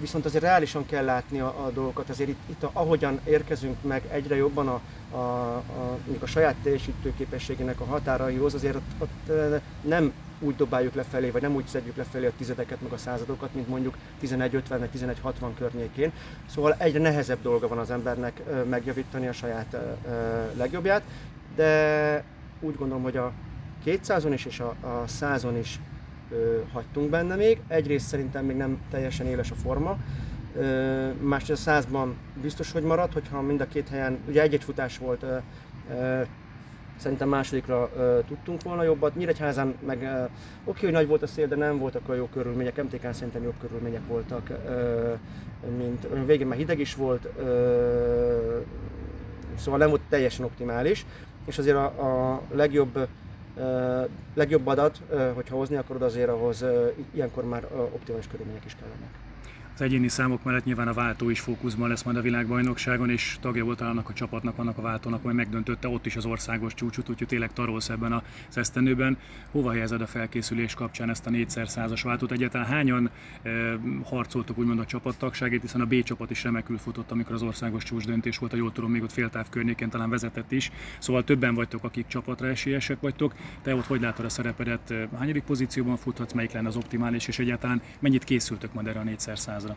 Viszont 0.00 0.24
azért 0.24 0.42
reálisan 0.42 0.86
kell 0.86 1.04
látni 1.04 1.40
a, 1.40 1.46
a 1.46 1.70
dolgokat, 1.70 2.08
azért 2.08 2.28
itt, 2.28 2.40
itt 2.50 2.66
ahogyan 2.72 3.20
érkezünk 3.24 3.76
meg 3.82 4.02
egyre 4.10 4.36
jobban 4.36 4.68
a, 4.68 4.80
a, 5.10 5.56
a, 5.56 5.98
a 6.20 6.26
saját 6.26 6.54
teljesítőképességének 6.62 7.80
a 7.80 7.84
határaihoz, 7.84 8.54
azért 8.54 8.74
ott, 8.74 8.82
ott 8.98 9.32
nem 9.80 10.12
úgy 10.40 10.56
dobáljuk 10.56 10.94
lefelé, 10.94 11.30
vagy 11.30 11.42
nem 11.42 11.54
úgy 11.54 11.66
szedjük 11.66 11.96
lefelé 11.96 12.26
a 12.26 12.32
tizedeket, 12.36 12.82
meg 12.82 12.92
a 12.92 12.96
századokat, 12.96 13.54
mint 13.54 13.68
mondjuk 13.68 13.96
11-50 14.22 14.60
vagy 14.68 15.16
11-60 15.24 15.30
környékén. 15.58 16.12
Szóval 16.46 16.74
egyre 16.78 16.98
nehezebb 16.98 17.42
dolga 17.42 17.68
van 17.68 17.78
az 17.78 17.90
embernek 17.90 18.42
megjavítani 18.68 19.26
a 19.26 19.32
saját 19.32 19.76
legjobbját, 20.56 21.02
de 21.56 22.24
úgy 22.60 22.76
gondolom, 22.76 23.02
hogy 23.02 23.16
a 23.16 23.32
200-on 23.86 24.30
is 24.32 24.44
és 24.44 24.60
a, 24.60 24.74
a 24.80 25.04
100-on 25.20 25.56
is 25.60 25.80
hagytunk 26.72 27.10
benne 27.10 27.34
még. 27.34 27.60
Egyrészt 27.68 28.06
szerintem 28.06 28.44
még 28.44 28.56
nem 28.56 28.80
teljesen 28.90 29.26
éles 29.26 29.50
a 29.50 29.54
forma, 29.54 29.98
másrészt 31.20 31.60
a 31.60 31.62
százban 31.62 32.16
biztos, 32.42 32.72
hogy 32.72 32.82
marad, 32.82 33.12
hogyha 33.12 33.40
mind 33.40 33.60
a 33.60 33.66
két 33.66 33.88
helyen, 33.88 34.18
ugye 34.28 34.42
egy-egy 34.42 34.64
futás 34.64 34.98
volt, 34.98 35.24
szerintem 36.96 37.28
másodikra 37.28 37.90
tudtunk 38.26 38.62
volna 38.62 38.82
jobbat. 38.82 39.16
Nyíregyházán 39.16 39.74
meg 39.86 40.08
oké, 40.64 40.84
hogy 40.84 40.92
nagy 40.92 41.06
volt 41.06 41.22
a 41.22 41.26
szél, 41.26 41.46
de 41.46 41.56
nem 41.56 41.78
voltak 41.78 42.08
a 42.08 42.14
jó 42.14 42.26
körülmények, 42.26 42.82
MTK-n 42.82 43.12
szerintem 43.12 43.42
jobb 43.42 43.58
körülmények 43.60 44.06
voltak, 44.08 44.50
mint 45.76 46.06
végén 46.26 46.46
már 46.46 46.56
hideg 46.56 46.78
is 46.78 46.94
volt, 46.94 47.28
szóval 49.58 49.78
nem 49.78 49.88
volt 49.88 50.00
teljesen 50.08 50.44
optimális, 50.44 51.06
és 51.46 51.58
azért 51.58 51.76
a, 51.76 51.84
a 51.84 52.42
legjobb 52.50 53.08
legjobb 54.34 54.66
adat, 54.66 55.00
hogyha 55.34 55.56
hozni 55.56 55.76
akarod, 55.76 56.02
azért 56.02 56.28
ahhoz 56.28 56.64
ilyenkor 57.14 57.44
már 57.44 57.64
optimális 57.72 58.26
körülmények 58.26 58.64
is 58.64 58.76
kellenek. 58.80 59.10
Az 59.74 59.80
egyéni 59.80 60.08
számok 60.08 60.42
mellett 60.42 60.64
nyilván 60.64 60.88
a 60.88 60.92
váltó 60.92 61.30
is 61.30 61.40
fókuszban 61.40 61.88
lesz 61.88 62.02
majd 62.02 62.16
a 62.16 62.20
világbajnokságon, 62.20 63.10
és 63.10 63.36
tagja 63.40 63.64
volt 63.64 63.80
annak 63.80 64.08
a 64.08 64.12
csapatnak, 64.12 64.58
annak 64.58 64.78
a 64.78 64.82
váltónak, 64.82 65.22
majd 65.22 65.36
megdöntötte 65.36 65.88
ott 65.88 66.06
is 66.06 66.16
az 66.16 66.24
országos 66.24 66.74
csúcsot, 66.74 67.08
úgyhogy 67.08 67.26
tényleg 67.26 67.52
tarolsz 67.52 67.88
ebben 67.88 68.12
az 68.12 68.56
esztendőben. 68.56 69.16
Hova 69.50 69.70
helyezed 69.70 70.00
a 70.00 70.06
felkészülés 70.06 70.74
kapcsán 70.74 71.10
ezt 71.10 71.26
a 71.26 71.30
4x100-as 71.30 72.00
váltót? 72.04 72.32
Egyáltalán 72.32 72.66
hányan 72.66 73.10
e, 73.42 73.50
harcoltok 74.04 74.58
úgymond 74.58 74.78
a 74.78 74.84
csapattagságét, 74.84 75.60
hiszen 75.60 75.80
a 75.80 75.86
B 75.86 76.02
csapat 76.02 76.30
is 76.30 76.42
remekül 76.42 76.78
futott, 76.78 77.10
amikor 77.10 77.34
az 77.34 77.42
országos 77.42 77.84
csúcs 77.84 78.06
döntés 78.06 78.38
volt, 78.38 78.52
a 78.52 78.56
jól 78.56 78.72
tudom, 78.72 78.90
még 78.90 79.02
ott 79.02 79.12
féltáv 79.12 79.48
környéken 79.48 79.90
talán 79.90 80.10
vezetett 80.10 80.52
is. 80.52 80.70
Szóval 80.98 81.24
többen 81.24 81.54
vagytok, 81.54 81.84
akik 81.84 82.06
csapatra 82.06 82.48
esélyesek 82.48 83.00
vagytok. 83.00 83.34
Te 83.62 83.74
ott 83.74 83.86
hogy 83.86 84.00
látod 84.00 84.24
a 84.24 84.28
szerepedet? 84.28 84.94
Hányadik 85.18 85.42
pozícióban 85.42 85.96
futhatsz, 85.96 86.32
melyik 86.32 86.52
lenne 86.52 86.68
az 86.68 86.76
optimális, 86.76 87.28
és 87.28 87.38
egyáltalán 87.38 87.82
mennyit 87.98 88.24
készültök 88.24 88.72
majd 88.72 88.86
erre 88.86 89.00
a 89.00 89.04
4x100 89.62 89.68
házra? 89.68 89.76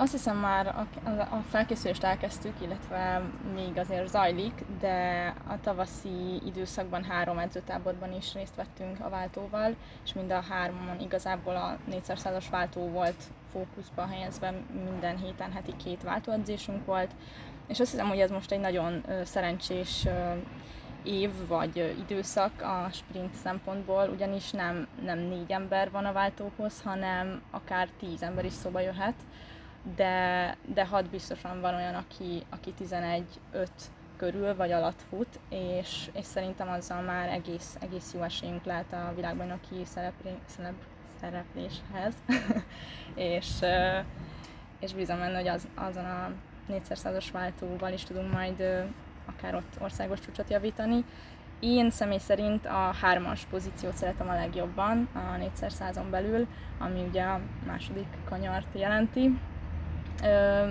Azt 0.00 0.12
hiszem 0.12 0.36
már 0.36 0.66
a, 0.66 1.08
a 1.10 1.42
felkészülést 1.50 2.04
elkezdtük, 2.04 2.54
illetve 2.60 3.22
még 3.54 3.78
azért 3.78 4.08
zajlik, 4.08 4.64
de 4.80 5.26
a 5.46 5.60
tavaszi 5.60 6.40
időszakban 6.46 7.04
három 7.04 7.38
edzőtáborban 7.38 8.12
is 8.12 8.32
részt 8.34 8.54
vettünk 8.54 9.00
a 9.00 9.08
váltóval, 9.08 9.74
és 10.04 10.12
mind 10.12 10.30
a 10.30 10.44
háromon 10.48 11.00
igazából 11.00 11.56
a 11.56 11.76
400-as 11.90 12.44
váltó 12.50 12.88
volt 12.88 13.22
fókuszba 13.52 14.06
helyezve, 14.06 14.54
minden 14.90 15.16
héten 15.16 15.52
heti 15.52 15.76
két 15.84 16.02
váltóedzésünk 16.02 16.84
volt, 16.84 17.10
és 17.66 17.80
azt 17.80 17.90
hiszem, 17.90 18.08
hogy 18.08 18.20
ez 18.20 18.30
most 18.30 18.52
egy 18.52 18.60
nagyon 18.60 19.04
szerencsés 19.24 20.06
év 21.02 21.30
vagy 21.48 21.94
időszak 22.08 22.62
a 22.62 22.88
sprint 22.92 23.34
szempontból, 23.34 24.08
ugyanis 24.08 24.50
nem, 24.50 24.86
nem 25.04 25.18
négy 25.18 25.50
ember 25.50 25.90
van 25.90 26.04
a 26.04 26.12
váltóhoz, 26.12 26.82
hanem 26.82 27.42
akár 27.50 27.88
tíz 27.98 28.22
ember 28.22 28.44
is 28.44 28.52
szóba 28.52 28.80
jöhet, 28.80 29.14
de, 29.96 30.56
de 30.74 30.86
hat 30.86 31.10
biztosan 31.10 31.60
van 31.60 31.74
olyan, 31.74 31.94
aki, 31.94 32.42
aki 32.50 32.74
11-5 32.80 33.68
körül 34.16 34.56
vagy 34.56 34.72
alatt 34.72 35.02
fut, 35.08 35.40
és, 35.48 36.10
és 36.12 36.24
szerintem 36.24 36.68
azzal 36.68 37.00
már 37.00 37.28
egész, 37.28 37.76
egész 37.80 38.12
jó 38.14 38.22
esélyünk 38.22 38.64
lehet 38.64 38.92
a 38.92 39.12
világbajnoki 39.14 39.84
szereplé, 39.84 40.30
szerep, 40.46 40.74
szerepléshez, 41.20 42.14
és, 43.14 43.48
és 44.80 44.94
bízom 44.94 45.18
benne, 45.18 45.36
hogy 45.36 45.48
az, 45.48 45.68
azon 45.74 46.04
a 46.04 46.30
400-as 46.70 47.26
váltóval 47.32 47.92
is 47.92 48.04
tudunk 48.04 48.32
majd 48.32 48.64
akár 49.26 49.54
ott 49.54 49.76
országos 49.80 50.20
csúcsot 50.20 50.50
javítani. 50.50 51.04
Én 51.60 51.90
személy 51.90 52.18
szerint 52.18 52.66
a 52.66 52.94
hármas 53.00 53.46
pozíciót 53.50 53.96
szeretem 53.96 54.28
a 54.28 54.34
legjobban, 54.34 55.08
a 55.12 55.18
4x100-on 55.38 56.06
belül, 56.10 56.46
ami 56.78 57.02
ugye 57.08 57.22
a 57.22 57.40
második 57.66 58.06
kanyart 58.28 58.66
jelenti. 58.72 59.38
Ö, 60.22 60.68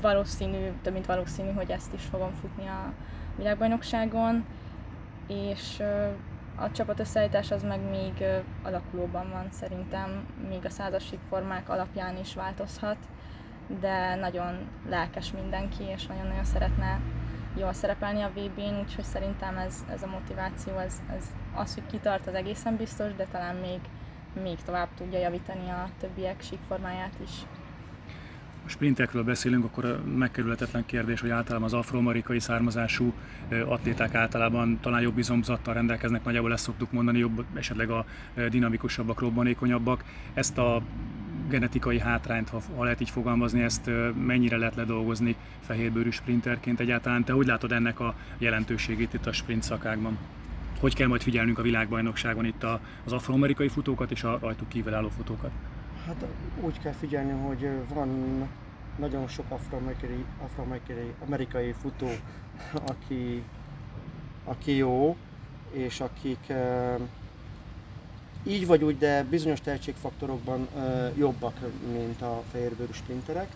valószínű, 0.00 0.72
több 0.82 0.92
mint 0.92 1.06
valószínű, 1.06 1.50
hogy 1.50 1.70
ezt 1.70 1.94
is 1.94 2.02
fogom 2.02 2.32
futni 2.32 2.66
a 2.66 2.92
világbajnokságon, 3.36 4.44
és 5.28 5.82
a 6.56 6.70
csapat 6.70 7.00
összeállítás 7.00 7.50
az 7.50 7.62
meg 7.62 7.80
még 7.90 8.24
alakulóban 8.62 9.30
van 9.30 9.48
szerintem, 9.50 10.26
még 10.48 10.64
a 10.64 10.70
százasig 10.70 11.18
formák 11.28 11.68
alapján 11.68 12.16
is 12.16 12.34
változhat, 12.34 12.96
de 13.80 14.14
nagyon 14.14 14.68
lelkes 14.88 15.32
mindenki, 15.32 15.84
és 15.84 16.06
nagyon-nagyon 16.06 16.44
szeretne 16.44 17.00
jól 17.56 17.72
szerepelni 17.72 18.22
a 18.22 18.30
VB-n, 18.34 18.80
úgyhogy 18.80 19.04
szerintem 19.04 19.56
ez, 19.56 19.84
ez 19.92 20.02
a 20.02 20.06
motiváció, 20.06 20.78
ez, 20.78 21.02
ez 21.16 21.24
az, 21.54 21.74
hogy 21.74 21.86
kitart, 21.90 22.26
az 22.26 22.34
egészen 22.34 22.76
biztos, 22.76 23.14
de 23.16 23.24
talán 23.24 23.56
még, 23.56 23.80
még 24.42 24.62
tovább 24.64 24.88
tudja 24.96 25.18
javítani 25.18 25.68
a 25.68 25.88
többiek 26.00 26.42
síkformáját 26.42 27.14
is. 27.22 27.30
A 28.66 28.70
sprintekről 28.70 29.24
beszélünk, 29.24 29.64
akkor 29.64 30.02
megkerülhetetlen 30.16 30.86
kérdés, 30.86 31.20
hogy 31.20 31.30
általában 31.30 31.66
az 31.66 31.74
afroamerikai 31.74 32.40
származású 32.40 33.12
atléták 33.66 34.14
általában 34.14 34.78
talán 34.80 35.00
jobb 35.00 35.18
izomzattal 35.18 35.74
rendelkeznek, 35.74 36.24
nagyjából 36.24 36.52
ezt 36.52 36.64
szoktuk 36.64 36.92
mondani, 36.92 37.18
jobb, 37.18 37.44
esetleg 37.54 37.90
a 37.90 38.04
dinamikusabbak, 38.48 39.20
robbanékonyabbak. 39.20 40.04
Ezt 40.34 40.58
a 40.58 40.82
genetikai 41.48 41.98
hátrányt, 41.98 42.48
ha, 42.48 42.60
ha 42.76 42.84
lehet 42.84 43.00
így 43.00 43.10
fogalmazni, 43.10 43.62
ezt 43.62 43.90
mennyire 44.26 44.56
lehet 44.56 44.74
ledolgozni 44.74 45.36
fehérbőrű 45.60 46.10
sprinterként 46.10 46.80
egyáltalán? 46.80 47.24
Te 47.24 47.32
hogy 47.32 47.46
látod 47.46 47.72
ennek 47.72 48.00
a 48.00 48.14
jelentőségét 48.38 49.14
itt 49.14 49.26
a 49.26 49.32
sprint 49.32 49.62
szakákban? 49.62 50.18
Hogy 50.80 50.94
kell 50.94 51.08
majd 51.08 51.22
figyelnünk 51.22 51.58
a 51.58 51.62
világbajnokságon 51.62 52.44
itt 52.44 52.64
az 53.04 53.12
afroamerikai 53.12 53.68
futókat 53.68 54.10
és 54.10 54.22
a 54.22 54.38
rajtuk 54.40 54.68
kívülálló 54.68 55.08
futókat? 55.08 55.50
Hát 56.06 56.24
úgy 56.60 56.80
kell 56.80 56.92
figyelni, 56.92 57.32
hogy 57.46 57.68
van 57.94 58.08
nagyon 58.98 59.28
sok 59.28 59.44
afroamerikai, 59.48 60.24
afroamerikai 60.44 61.14
amerikai 61.26 61.74
futó, 61.82 62.08
aki, 62.72 63.42
aki 64.44 64.76
jó, 64.76 65.16
és 65.72 66.00
akik 66.00 66.52
így 68.48 68.66
vagy 68.66 68.84
úgy, 68.84 68.98
de 68.98 69.22
bizonyos 69.22 69.60
tehetségfaktorokban 69.60 70.68
jobbak, 71.16 71.54
mint 71.92 72.22
a 72.22 72.42
fehérbőrű 72.52 72.92
sprinterek. 72.92 73.48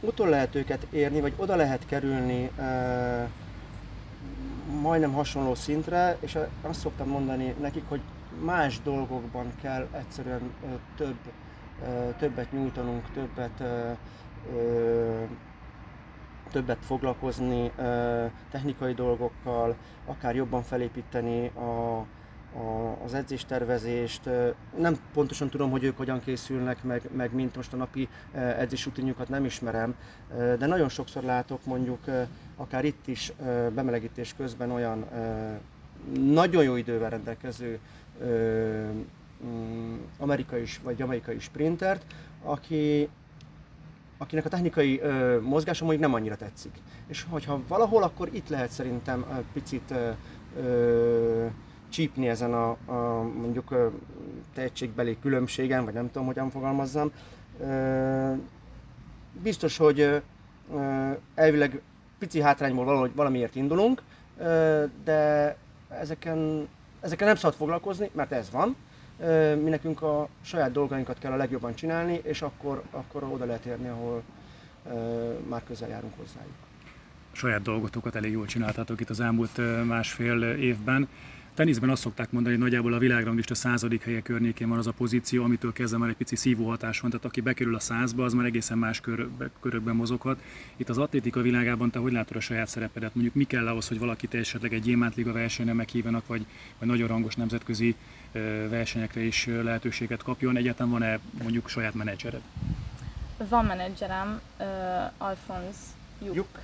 Utol 0.00 0.28
lehet 0.28 0.54
őket 0.54 0.86
érni, 0.90 1.20
vagy 1.20 1.32
oda 1.36 1.56
lehet 1.56 1.86
kerülni 1.86 2.50
majdnem 4.80 5.12
hasonló 5.12 5.54
szintre, 5.54 6.16
és 6.20 6.38
azt 6.62 6.80
szoktam 6.80 7.08
mondani 7.08 7.54
nekik, 7.60 7.84
hogy 7.88 8.00
más 8.44 8.80
dolgokban 8.82 9.52
kell 9.62 9.88
egyszerűen 9.92 10.54
több, 10.96 11.16
többet 12.18 12.52
nyújtanunk, 12.52 13.04
többet 13.14 13.62
többet 16.50 16.78
foglalkozni 16.84 17.72
technikai 18.50 18.94
dolgokkal, 18.94 19.76
akár 20.06 20.34
jobban 20.34 20.62
felépíteni 20.62 21.46
a, 21.46 22.04
az 23.04 23.14
edzéstervezést. 23.14 24.30
Nem 24.78 24.96
pontosan 25.12 25.48
tudom, 25.48 25.70
hogy 25.70 25.84
ők 25.84 25.96
hogyan 25.96 26.20
készülnek, 26.20 26.82
meg, 26.82 27.02
meg 27.12 27.34
mint 27.34 27.56
most 27.56 27.72
a 27.72 27.76
napi 27.76 28.08
edzésrutinjukat 28.32 29.28
nem 29.28 29.44
ismerem, 29.44 29.94
de 30.58 30.66
nagyon 30.66 30.88
sokszor 30.88 31.22
látok 31.22 31.64
mondjuk 31.64 32.00
akár 32.56 32.84
itt 32.84 33.06
is 33.06 33.32
bemelegítés 33.74 34.34
közben 34.36 34.70
olyan 34.70 35.06
nagyon 36.14 36.64
jó 36.64 36.76
idővel 36.76 37.10
rendelkező 37.10 37.78
mm, 39.44 39.96
amerikai 40.18 40.64
vagy 40.82 40.98
jamaikai 40.98 41.38
sprintert, 41.38 42.04
aki, 42.42 43.08
akinek 44.18 44.44
a 44.44 44.48
technikai 44.48 45.00
mozgása 45.42 45.84
mondjuk 45.84 46.04
nem 46.04 46.14
annyira 46.14 46.36
tetszik. 46.36 46.72
És 47.06 47.26
hogyha 47.30 47.60
valahol, 47.68 48.02
akkor 48.02 48.28
itt 48.32 48.48
lehet 48.48 48.70
szerintem 48.70 49.44
picit 49.52 49.94
ö, 50.56 51.46
csípni 51.88 52.28
ezen 52.28 52.54
a, 52.54 52.70
a 52.86 53.22
mondjuk 53.22 53.92
tehetségbeli 54.54 55.16
különbségen, 55.20 55.84
vagy 55.84 55.94
nem 55.94 56.10
tudom, 56.10 56.26
hogyan 56.26 56.50
fogalmazzam. 56.50 57.10
Biztos, 59.42 59.76
hogy 59.76 60.22
elvileg 61.34 61.80
pici 62.18 62.40
hátrányból 62.40 62.84
valahogy 62.84 63.14
valamiért 63.14 63.54
indulunk, 63.54 64.02
de 65.04 65.56
ezeken, 65.88 66.68
ezeken 67.00 67.26
nem 67.26 67.36
szabad 67.36 67.56
foglalkozni, 67.56 68.10
mert 68.12 68.32
ez 68.32 68.50
van. 68.50 68.76
Mi 69.62 69.70
nekünk 69.70 70.02
a 70.02 70.28
saját 70.40 70.72
dolgainkat 70.72 71.18
kell 71.18 71.32
a 71.32 71.36
legjobban 71.36 71.74
csinálni, 71.74 72.20
és 72.22 72.42
akkor, 72.42 72.82
akkor 72.90 73.22
oda 73.22 73.44
lehet 73.44 73.64
érni, 73.64 73.88
ahol 73.88 74.22
már 75.48 75.62
közel 75.66 75.88
járunk 75.88 76.12
hozzájuk. 76.16 76.54
Saját 77.32 77.62
dolgotokat 77.62 78.14
elég 78.14 78.32
jól 78.32 78.46
csináltatok 78.46 79.00
itt 79.00 79.10
az 79.10 79.20
elmúlt 79.20 79.84
másfél 79.86 80.42
évben. 80.42 81.08
Teniszben 81.56 81.90
azt 81.90 82.02
szokták 82.02 82.30
mondani, 82.30 82.54
hogy 82.54 82.64
nagyjából 82.64 82.92
a 82.92 82.98
világranglista 82.98 83.54
századik 83.54 84.02
helye 84.02 84.20
környékén 84.20 84.68
van 84.68 84.78
az 84.78 84.86
a 84.86 84.92
pozíció, 84.92 85.44
amitől 85.44 85.72
kezdve 85.72 85.98
már 85.98 86.08
egy 86.08 86.16
pici 86.16 86.36
szívó 86.36 86.68
hatás 86.68 87.00
van, 87.00 87.10
tehát 87.10 87.26
aki 87.26 87.40
bekerül 87.40 87.74
a 87.74 87.78
százba, 87.78 88.24
az 88.24 88.32
már 88.32 88.44
egészen 88.44 88.78
más 88.78 89.00
körökben, 89.00 89.50
körökben 89.60 89.96
mozoghat. 89.96 90.40
Itt 90.76 90.88
az 90.88 90.98
atlétika 90.98 91.40
világában 91.40 91.90
te 91.90 91.98
hogy 91.98 92.12
látod 92.12 92.36
a 92.36 92.40
saját 92.40 92.68
szerepedet? 92.68 93.14
Mondjuk 93.14 93.34
mi 93.34 93.44
kell 93.44 93.68
ahhoz, 93.68 93.88
hogy 93.88 93.98
valaki 93.98 94.28
esetleg 94.30 94.72
egy 94.72 94.82
gyémántliga 94.82 95.32
versenyre 95.32 95.72
meghívanak, 95.72 96.26
vagy, 96.26 96.46
vagy 96.78 96.88
nagyon 96.88 97.08
rangos 97.08 97.34
nemzetközi 97.34 97.94
versenyekre 98.68 99.20
is 99.20 99.46
lehetőséget 99.46 100.22
kapjon? 100.22 100.56
Egyáltalán 100.56 100.92
van-e 100.92 101.18
mondjuk 101.42 101.68
saját 101.68 101.94
menedzsered? 101.94 102.42
Van 103.48 103.64
menedzserem, 103.64 104.40
uh, 104.58 104.66
Alfonz 105.18 105.76
Juk, 106.34 106.58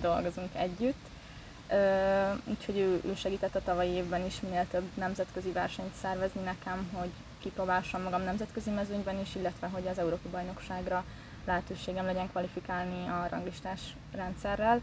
dolgozunk 0.00 0.54
együtt 0.54 1.08
úgyhogy 2.44 2.78
ő, 2.78 3.00
ő 3.04 3.14
segített 3.14 3.54
a 3.54 3.62
tavalyi 3.62 3.90
évben 3.90 4.24
is 4.24 4.40
minél 4.40 4.66
több 4.70 4.84
nemzetközi 4.94 5.50
versenyt 5.52 5.94
szervezni 5.94 6.40
nekem, 6.40 6.90
hogy 6.92 7.10
kipróbálsam 7.38 8.02
magam 8.02 8.22
nemzetközi 8.22 8.70
mezőnyben 8.70 9.20
is, 9.20 9.34
illetve 9.34 9.66
hogy 9.66 9.86
az 9.86 9.98
Európa 9.98 10.28
bajnokságra 10.30 11.04
lehetőségem 11.44 12.04
legyen 12.04 12.28
kvalifikálni 12.28 13.08
a 13.08 13.26
ranglistás 13.30 13.80
rendszerrel. 14.12 14.80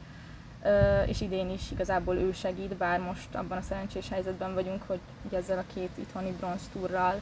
És 1.06 1.22
idén 1.22 1.50
is 1.50 1.72
igazából 1.72 2.16
ő 2.16 2.32
segít, 2.32 2.76
bár 2.76 3.00
most 3.00 3.36
abban 3.36 3.58
a 3.58 3.62
szerencsés 3.62 4.10
helyzetben 4.10 4.54
vagyunk, 4.54 4.84
hogy 4.88 5.00
ezzel 5.32 5.58
a 5.58 5.74
két 5.74 5.92
itthoni 5.96 6.32
bronz 6.32 6.70
túrral 6.72 7.22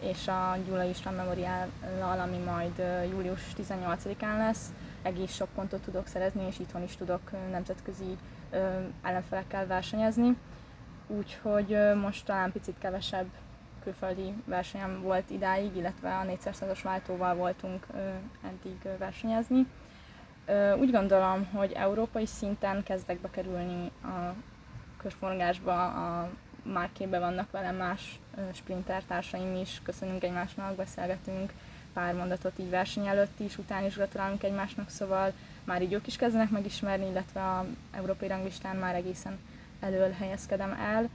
és 0.00 0.28
a 0.28 0.56
Gyula 0.66 0.82
István 0.82 1.14
memoriállal, 1.14 2.20
ami 2.20 2.36
majd 2.36 2.82
július 3.10 3.40
18-án 3.62 4.36
lesz, 4.36 4.72
egész 5.02 5.34
sok 5.34 5.48
pontot 5.54 5.82
tudok 5.82 6.06
szerezni, 6.06 6.46
és 6.46 6.58
itthon 6.58 6.82
is 6.82 6.96
tudok 6.96 7.30
nemzetközi 7.50 8.16
ellenfelekkel 9.02 9.66
versenyezni. 9.66 10.36
Úgyhogy 11.06 11.76
most 12.00 12.24
talán 12.24 12.52
picit 12.52 12.78
kevesebb 12.78 13.26
külföldi 13.82 14.34
versenyem 14.44 15.02
volt 15.02 15.30
idáig, 15.30 15.76
illetve 15.76 16.16
a 16.16 16.24
400-as 16.24 16.78
váltóval 16.82 17.34
voltunk 17.34 17.86
eddig 18.44 18.98
versenyezni. 18.98 19.66
Úgy 20.78 20.90
gondolom, 20.90 21.48
hogy 21.52 21.72
európai 21.72 22.26
szinten 22.26 22.82
kezdek 22.82 23.20
bekerülni 23.20 23.90
a 24.02 24.34
körforgásba, 24.96 25.84
a 25.84 26.28
márkébe 26.62 27.18
vannak 27.18 27.50
velem 27.50 27.76
más 27.76 28.18
sprinter 28.52 29.02
társaim 29.02 29.56
is, 29.56 29.80
köszönünk 29.82 30.22
egymásnak, 30.22 30.74
beszélgetünk 30.74 31.52
pár 31.92 32.14
mondatot 32.14 32.58
így 32.58 32.70
verseny 32.70 33.06
előtt 33.06 33.40
is, 33.40 33.58
után 33.58 33.84
is 33.84 33.94
gratulálunk 33.94 34.42
egymásnak, 34.42 34.88
szóval 34.88 35.32
már 35.64 35.82
így 35.82 35.92
ők 35.92 36.06
is 36.06 36.16
kezdenek 36.16 36.50
megismerni, 36.50 37.06
illetve 37.06 37.40
a 37.40 37.66
európai 37.90 38.28
ranglistán 38.28 38.76
már 38.76 38.94
egészen 38.94 39.38
elől 39.80 40.10
helyezkedem 40.10 40.72
el. 40.72 41.08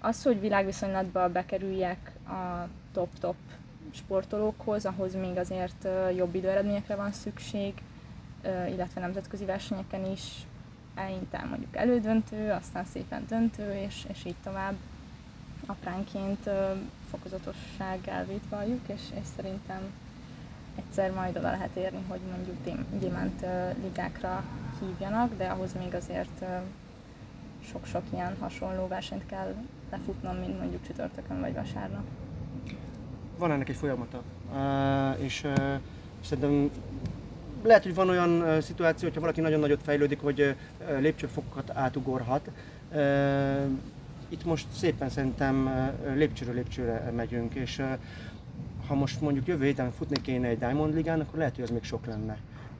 Az, 0.00 0.22
hogy 0.22 0.40
világviszonylatba 0.40 1.28
bekerüljek 1.28 2.12
a 2.26 2.68
top-top 2.92 3.36
sportolókhoz, 3.94 4.86
ahhoz 4.86 5.14
még 5.14 5.36
azért 5.36 5.88
jobb 6.16 6.34
időeredményekre 6.34 6.94
van 6.94 7.12
szükség, 7.12 7.74
illetve 8.44 9.00
nemzetközi 9.00 9.44
versenyeken 9.44 10.10
is 10.10 10.22
eleinte 10.94 11.44
mondjuk 11.48 11.76
elődöntő, 11.76 12.50
aztán 12.50 12.84
szépen 12.84 13.24
döntő, 13.28 13.72
és, 13.72 14.06
és 14.08 14.24
így 14.24 14.36
tovább 14.42 14.74
apránként 15.66 16.50
fokozatosság 17.10 17.98
elvét 18.04 18.44
valljuk, 18.48 18.88
és, 18.88 19.02
és 19.20 19.26
szerintem 19.36 19.80
egyszer 20.78 21.10
majd 21.10 21.36
oda 21.36 21.50
lehet 21.50 21.76
érni, 21.76 22.04
hogy 22.08 22.20
mondjuk 22.30 22.84
gyémánt 23.00 23.46
ligákra 23.82 24.44
hívjanak, 24.80 25.36
de 25.36 25.46
ahhoz 25.46 25.74
még 25.78 25.94
azért 25.94 26.44
sok-sok 27.70 28.02
ilyen 28.12 28.36
hasonló 28.40 28.86
versenyt 28.86 29.26
kell 29.26 29.54
lefutnom, 29.90 30.36
mint 30.36 30.58
mondjuk 30.58 30.86
csütörtökön 30.86 31.40
vagy 31.40 31.54
vasárnap. 31.54 32.04
Van 33.38 33.52
ennek 33.52 33.68
egy 33.68 33.76
folyamata, 33.76 34.22
és 35.16 35.46
szerintem 36.20 36.70
lehet, 37.62 37.82
hogy 37.82 37.94
van 37.94 38.08
olyan 38.08 38.60
szituáció, 38.60 39.06
hogyha 39.06 39.20
valaki 39.20 39.40
nagyon 39.40 39.60
nagyot 39.60 39.82
fejlődik, 39.82 40.20
hogy 40.20 40.56
lépcsőfokokat 40.98 41.70
átugorhat. 41.70 42.50
Itt 44.28 44.44
most 44.44 44.66
szépen 44.72 45.08
szerintem 45.08 45.70
lépcsőről 46.14 46.54
lépcsőre 46.54 47.10
megyünk, 47.16 47.54
és 47.54 47.82
ha 48.86 48.94
most 48.94 49.20
mondjuk 49.20 49.46
jövő 49.46 49.64
héten 49.64 49.92
futni 49.92 50.20
kéne 50.20 50.48
egy 50.48 50.58
Diamond 50.58 50.94
Ligán, 50.94 51.20
akkor 51.20 51.38
lehet, 51.38 51.54
hogy 51.54 51.64
az 51.64 51.70
még 51.70 51.82
sok 51.82 52.06
lenne. 52.06 52.38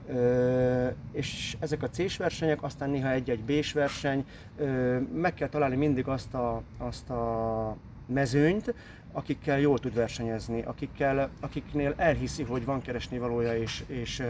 Ö, 0.09 0.89
és 1.13 1.57
ezek 1.61 1.83
a 1.83 1.89
C-s 1.89 2.17
versenyek, 2.17 2.63
aztán 2.63 2.91
néha 2.91 3.11
egy-egy 3.11 3.41
B-s 3.41 3.73
verseny, 3.73 4.25
ö, 4.57 4.99
meg 5.15 5.35
kell 5.35 5.49
találni 5.49 5.77
mindig 5.77 6.09
azt 6.09 6.35
a, 6.35 6.63
azt 6.79 7.11
a 7.11 7.77
mezőnyt, 8.07 8.75
akikkel 9.13 9.59
jól 9.59 9.79
tud 9.79 9.95
versenyezni, 9.95 10.63
akikkel, 10.63 11.31
akiknél 11.41 11.95
elhiszi, 11.97 12.43
hogy 12.43 12.65
van 12.65 12.83
keresni 12.83 13.19
valója, 13.19 13.57
és, 13.57 13.85
és, 13.87 14.23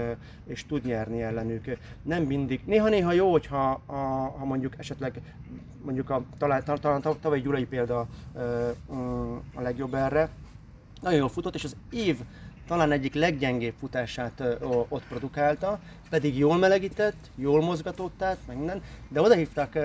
és 0.47 0.67
tud 0.67 0.85
nyerni 0.85 1.23
ellenük. 1.23 1.79
Nem 2.03 2.23
mindig. 2.23 2.61
Néha-néha 2.65 3.13
jó, 3.13 3.31
hogyha 3.31 3.83
a, 3.87 3.95
ha 4.39 4.45
mondjuk 4.45 4.75
esetleg 4.79 5.21
mondjuk 5.85 6.11
a, 6.11 6.23
talán, 6.39 6.63
talán 6.65 7.03
tavaly 7.21 7.41
Gyulai 7.41 7.65
példa 7.65 8.07
a 9.55 9.61
legjobb 9.61 9.95
erre, 9.95 10.29
nagyon 11.05 11.19
jól 11.19 11.29
futott, 11.29 11.55
és 11.55 11.65
az 11.65 11.77
év 11.91 12.17
talán 12.67 12.93
egyik 12.93 13.15
leggyengébb 13.15 13.75
futását 13.79 14.43
ott 14.89 15.05
produkálta, 15.09 15.81
pedig 16.11 16.39
jól 16.39 16.57
melegített, 16.57 17.31
jól 17.35 17.63
mozgatott 17.63 18.23
át, 18.23 18.39
meg 18.47 18.57
minden, 18.57 18.83
de 19.09 19.21
oda 19.21 19.35
hívták, 19.35 19.79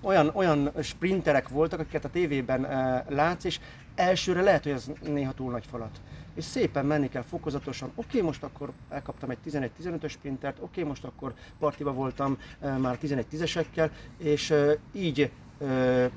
olyan, 0.00 0.30
olyan 0.34 0.70
sprinterek 0.82 1.48
voltak, 1.48 1.80
akiket 1.80 2.04
a 2.04 2.10
tévében 2.10 2.60
látsz, 3.08 3.44
és 3.44 3.60
elsőre 3.94 4.42
lehet, 4.42 4.62
hogy 4.62 4.72
ez 4.72 4.90
néha 5.02 5.32
túl 5.32 5.50
nagy 5.50 5.66
falat. 5.70 6.00
És 6.34 6.44
szépen 6.44 6.86
menni 6.86 7.08
kell 7.08 7.22
fokozatosan. 7.22 7.90
Oké, 7.94 8.06
okay, 8.08 8.20
most 8.20 8.42
akkor 8.42 8.72
elkaptam 8.88 9.30
egy 9.30 9.38
11-15-ös 9.50 10.10
sprintert, 10.10 10.56
oké, 10.56 10.66
okay, 10.66 10.84
most 10.84 11.04
akkor 11.04 11.34
partiba 11.58 11.92
voltam 11.92 12.38
már 12.78 12.98
11-10-esekkel, 13.02 13.90
és 14.18 14.54
így 14.92 15.30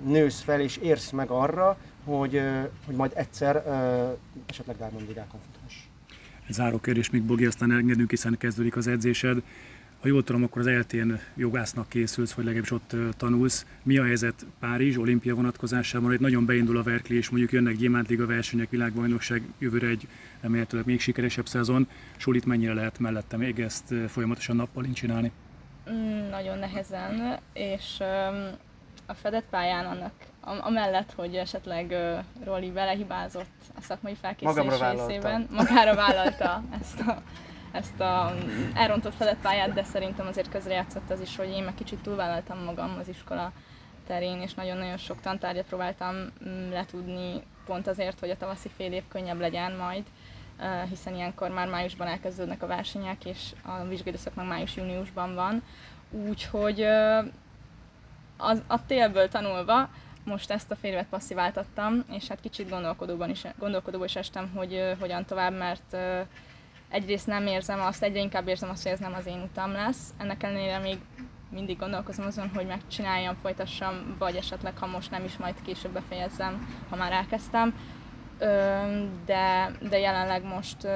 nősz 0.03 0.41
fel 0.41 0.61
és 0.61 0.77
érsz 0.77 1.11
meg 1.11 1.29
arra, 1.29 1.77
hogy, 2.03 2.41
hogy 2.85 2.95
majd 2.95 3.11
egyszer 3.15 3.55
esetleg 4.45 4.77
Diamond 4.77 5.07
Ligákon 5.07 5.39
futhass. 5.51 5.75
Záró 6.49 6.79
kérdés 6.79 7.09
még 7.09 7.23
Bogi, 7.23 7.45
aztán 7.45 7.71
engedünk, 7.71 8.09
hiszen 8.09 8.37
kezdődik 8.37 8.75
az 8.75 8.87
edzésed. 8.87 9.41
Ha 10.01 10.07
jól 10.07 10.23
tudom, 10.23 10.43
akkor 10.43 10.61
az 10.61 10.67
eltén 10.67 11.19
jogásznak 11.35 11.89
készülsz, 11.89 12.33
vagy 12.33 12.45
legalábbis 12.45 12.71
ott 12.71 12.95
tanulsz. 13.17 13.65
Mi 13.83 13.97
a 13.97 14.03
helyzet 14.03 14.45
Párizs 14.59 14.97
olimpia 14.97 15.35
vonatkozásában? 15.35 16.13
Itt 16.13 16.19
nagyon 16.19 16.45
beindul 16.45 16.77
a 16.77 16.83
Verkli, 16.83 17.15
és 17.15 17.29
mondjuk 17.29 17.51
jönnek 17.51 18.07
Liga 18.07 18.25
versenyek, 18.25 18.69
világbajnokság, 18.69 19.41
jövőre 19.59 19.87
egy 19.87 20.07
remélhetőleg 20.41 20.85
még 20.85 20.99
sikeresebb 20.99 21.47
szezon. 21.47 21.87
Solit 22.17 22.45
mennyire 22.45 22.73
lehet 22.73 22.99
mellette 22.99 23.37
még 23.37 23.59
ezt 23.59 23.93
folyamatosan 24.07 24.55
nappal 24.55 24.85
csinálni? 24.93 25.31
Mm, 25.91 26.29
nagyon 26.29 26.57
nehezen, 26.57 27.39
és 27.53 27.97
um, 27.99 28.57
a 29.11 29.13
fedett 29.13 29.45
pályán 29.49 29.85
annak 29.85 30.13
amellett, 30.41 31.13
hogy 31.15 31.35
esetleg 31.35 31.89
uh, 31.89 32.45
Roli 32.45 32.71
belehibázott 32.71 33.45
a 33.77 33.81
szakmai 33.81 34.15
felkészülés 34.15 34.79
részében, 34.79 35.47
magára 35.51 35.95
vállalta 35.95 36.63
ezt 36.79 36.99
a, 36.99 37.21
ezt 37.71 37.99
a 37.99 38.33
elrontott 38.73 39.15
fedett 39.15 39.41
pályát, 39.41 39.73
de 39.73 39.83
szerintem 39.83 40.27
azért 40.27 40.49
közrejátszott 40.49 41.09
az 41.09 41.21
is, 41.21 41.35
hogy 41.35 41.49
én 41.49 41.63
meg 41.63 41.73
kicsit 41.73 41.99
túlvállaltam 41.99 42.63
magam 42.63 42.97
az 42.99 43.07
iskola 43.07 43.51
terén, 44.07 44.41
és 44.41 44.53
nagyon-nagyon 44.53 44.97
sok 44.97 45.21
tantárgyat 45.21 45.65
próbáltam 45.65 46.15
mm, 46.15 46.71
letudni, 46.71 47.43
pont 47.65 47.87
azért, 47.87 48.19
hogy 48.19 48.29
a 48.29 48.37
tavaszi 48.37 48.69
fél 48.75 48.91
év 48.91 49.03
könnyebb 49.07 49.39
legyen 49.39 49.71
majd, 49.71 50.03
hiszen 50.89 51.15
ilyenkor 51.15 51.49
már 51.49 51.67
májusban 51.67 52.07
elkezdődnek 52.07 52.63
a 52.63 52.67
versenyek, 52.67 53.25
és 53.25 53.51
a 53.61 53.83
vizsgálószak 53.83 54.35
meg 54.35 54.47
május-júniusban 54.47 55.35
van. 55.35 55.63
Úgyhogy 56.11 56.85
az, 58.41 58.61
a 58.67 58.85
télből 58.85 59.27
tanulva 59.27 59.89
most 60.23 60.51
ezt 60.51 60.71
a 60.71 60.75
fél 60.75 60.91
évet 60.91 61.07
passziváltattam, 61.09 62.03
és 62.11 62.27
hát 62.27 62.39
kicsit 62.39 62.69
gondolkodóban 62.69 63.29
is, 63.29 63.43
gondolkodóban 63.59 64.07
is 64.07 64.15
estem, 64.15 64.51
hogy 64.55 64.73
uh, 64.73 64.99
hogyan 64.99 65.25
tovább, 65.25 65.57
mert 65.57 65.93
uh, 65.93 66.19
egyrészt 66.89 67.27
nem 67.27 67.47
érzem 67.47 67.81
azt, 67.81 68.03
egyre 68.03 68.19
inkább 68.19 68.47
érzem 68.47 68.69
azt, 68.69 68.83
hogy 68.83 68.91
ez 68.91 68.99
nem 68.99 69.13
az 69.13 69.25
én 69.25 69.41
utam 69.41 69.71
lesz. 69.71 70.13
Ennek 70.17 70.43
ellenére 70.43 70.77
még 70.77 70.97
mindig 71.49 71.77
gondolkozom 71.77 72.25
azon, 72.25 72.49
hogy 72.53 72.65
megcsináljam, 72.65 73.35
folytassam, 73.41 74.15
vagy 74.19 74.35
esetleg 74.35 74.77
ha 74.77 74.87
most 74.87 75.11
nem 75.11 75.23
is, 75.23 75.37
majd 75.37 75.55
később 75.65 75.91
befejezzem, 75.91 76.67
ha 76.89 76.95
már 76.95 77.11
elkezdtem. 77.11 77.75
De, 79.25 79.71
de 79.89 79.99
jelenleg 79.99 80.43
most 80.43 80.87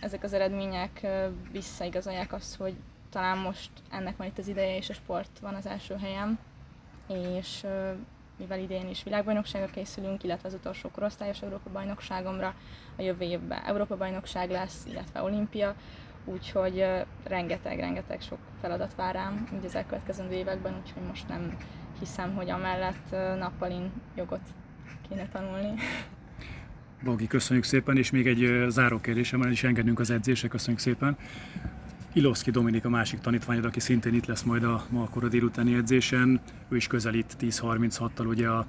ezek 0.00 0.22
az 0.22 0.32
eredmények 0.32 1.06
visszaigazolják 1.52 2.32
azt, 2.32 2.56
hogy 2.56 2.74
talán 3.16 3.38
most 3.38 3.70
ennek 3.90 4.16
van 4.16 4.26
itt 4.26 4.38
az 4.38 4.48
ideje, 4.48 4.76
és 4.76 4.90
a 4.90 4.94
sport 4.94 5.38
van 5.40 5.54
az 5.54 5.66
első 5.66 5.96
helyem, 5.96 6.38
és 7.34 7.66
mivel 8.38 8.58
idén 8.58 8.88
is 8.88 9.02
világbajnokságra 9.02 9.66
készülünk, 9.66 10.24
illetve 10.24 10.48
az 10.48 10.54
utolsó 10.54 10.90
korosztályos 10.90 11.42
Európa 11.42 11.70
bajnokságomra, 11.70 12.54
a 12.96 13.02
jövő 13.02 13.24
évben 13.24 13.64
Európa 13.64 13.96
bajnokság 13.96 14.50
lesz, 14.50 14.86
illetve 14.88 15.22
olimpia, 15.22 15.74
úgyhogy 16.24 16.84
rengeteg-rengeteg 17.24 18.20
sok 18.20 18.38
feladat 18.60 18.94
vár 18.94 19.14
rám 19.14 19.48
így 19.54 19.64
az 19.64 19.74
elkövetkező 19.74 20.30
években, 20.30 20.74
úgyhogy 20.82 21.02
most 21.02 21.28
nem 21.28 21.56
hiszem, 21.98 22.34
hogy 22.34 22.50
amellett 22.50 23.10
nappalin 23.38 23.90
jogot 24.14 24.42
kéne 25.08 25.28
tanulni. 25.28 25.74
Bogi, 27.04 27.26
köszönjük 27.26 27.64
szépen, 27.64 27.96
és 27.96 28.10
még 28.10 28.26
egy 28.26 28.70
záró 28.70 29.00
kérdésem, 29.00 29.42
el 29.42 29.50
is 29.50 29.64
engedünk 29.64 29.98
az 29.98 30.10
edzésre, 30.10 30.48
köszönjük 30.48 30.80
szépen. 30.80 31.16
Ilovszki 32.16 32.50
Dominik 32.50 32.84
a 32.84 32.88
másik 32.88 33.20
tanítványod, 33.20 33.64
aki 33.64 33.80
szintén 33.80 34.14
itt 34.14 34.26
lesz 34.26 34.42
majd 34.42 34.64
a 34.64 34.84
ma 34.90 35.08
a 35.14 35.28
délutáni 35.28 35.74
edzésen. 35.74 36.40
Ő 36.68 36.76
is 36.76 36.86
közelít 36.86 37.36
10-36-tal 37.40 38.26
ugye 38.26 38.48
a 38.48 38.66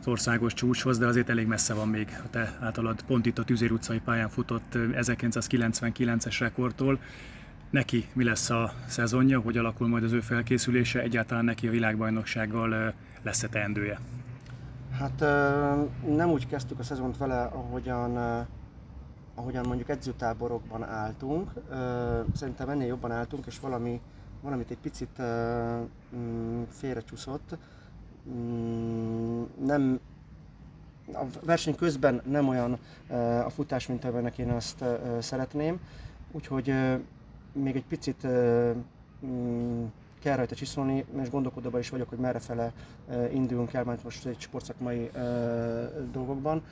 az 0.00 0.06
országos 0.06 0.54
csúcshoz, 0.54 0.98
de 0.98 1.06
azért 1.06 1.28
elég 1.28 1.46
messze 1.46 1.74
van 1.74 1.88
még 1.88 2.08
a 2.24 2.30
te 2.30 2.58
általad 2.60 3.02
pont 3.02 3.26
itt 3.26 3.38
a 3.38 3.44
Tüzér 3.44 3.72
utcai 3.72 4.00
pályán 4.00 4.28
futott 4.28 4.72
1999-es 4.74 6.36
rekordtól. 6.38 6.98
Neki 7.70 8.08
mi 8.12 8.24
lesz 8.24 8.50
a 8.50 8.72
szezonja, 8.86 9.40
hogy 9.40 9.56
alakul 9.56 9.88
majd 9.88 10.04
az 10.04 10.12
ő 10.12 10.20
felkészülése, 10.20 11.00
egyáltalán 11.00 11.44
neki 11.44 11.68
a 11.68 11.70
világbajnoksággal 11.70 12.94
lesz-e 13.22 13.48
teendője? 13.48 13.98
Hát 14.98 15.20
nem 16.06 16.30
úgy 16.30 16.46
kezdtük 16.46 16.78
a 16.78 16.82
szezont 16.82 17.16
vele, 17.16 17.42
ahogyan 17.42 18.46
ahogyan 19.40 19.66
mondjuk 19.66 19.88
edzőtáborokban 19.88 20.82
álltunk, 20.82 21.50
szerintem 22.34 22.68
ennél 22.68 22.86
jobban 22.86 23.10
álltunk, 23.10 23.46
és 23.46 23.60
valami, 23.60 24.00
valamit 24.40 24.70
egy 24.70 24.78
picit 24.78 25.22
mm, 26.16 26.62
félrecsúszott. 26.68 27.56
Mm, 28.28 29.42
nem, 29.64 30.00
a 31.12 31.24
verseny 31.44 31.74
közben 31.74 32.22
nem 32.24 32.48
olyan 32.48 32.78
a 33.44 33.50
futás, 33.50 33.86
mint 33.86 34.04
amilyenek 34.04 34.38
én 34.38 34.50
azt 34.50 34.84
szeretném, 35.18 35.80
úgyhogy 36.32 36.74
még 37.52 37.76
egy 37.76 37.86
picit 37.86 38.26
mm, 39.26 39.84
kell 40.20 40.36
rajta 40.36 40.54
csiszolni, 40.54 41.04
és 41.20 41.30
gondolkodóban 41.30 41.80
is 41.80 41.90
vagyok, 41.90 42.08
hogy 42.08 42.18
merre 42.18 42.38
fele 42.38 42.72
indulunk 43.32 43.72
el, 43.72 43.84
mert 43.84 44.04
most 44.04 44.26
egy 44.26 44.40
sportszakmai 44.40 45.10
dolgokban. 46.12 46.62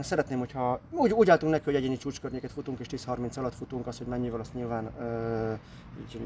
Szeretném, 0.00 0.38
hogyha 0.38 0.80
úgy, 0.90 1.12
úgy 1.12 1.30
álltunk 1.30 1.52
neki, 1.52 1.64
hogy 1.64 1.74
egyéni 1.74 1.96
csúcskörnyéket 1.96 2.52
futunk, 2.52 2.78
és 2.78 2.86
10-30 3.06 3.38
alatt 3.38 3.54
futunk, 3.54 3.86
az, 3.86 3.98
hogy 3.98 4.06
mennyivel, 4.06 4.40
azt 4.40 4.54
nyilván 4.54 4.90
ö, 5.00 5.52
így 6.00 6.20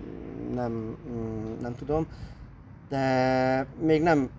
nem, 0.55 0.73
mm, 0.73 1.61
nem 1.61 1.75
tudom. 1.75 2.07
De 2.89 3.67
még 3.81 4.03
nem, 4.03 4.31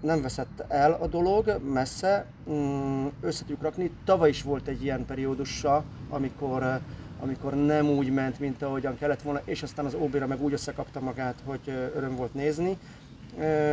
nem 0.00 0.22
veszett 0.22 0.64
el 0.68 0.92
a 0.92 1.06
dolog 1.06 1.60
messze, 1.72 2.26
mm, 2.50 3.06
össze 3.20 3.40
tudjuk 3.40 3.62
rakni. 3.62 3.90
Tavaly 4.04 4.28
is 4.28 4.42
volt 4.42 4.68
egy 4.68 4.82
ilyen 4.82 5.06
periódusa, 5.06 5.84
amikor, 6.08 6.80
amikor 7.20 7.54
nem 7.54 7.88
úgy 7.88 8.10
ment, 8.10 8.38
mint 8.40 8.62
ahogyan 8.62 8.98
kellett 8.98 9.22
volna, 9.22 9.40
és 9.44 9.62
aztán 9.62 9.84
az 9.84 9.94
OB-ra 9.94 10.26
meg 10.26 10.42
úgy 10.42 10.52
összekapta 10.52 11.00
magát, 11.00 11.42
hogy 11.44 11.90
öröm 11.94 12.16
volt 12.16 12.34
nézni. 12.34 12.78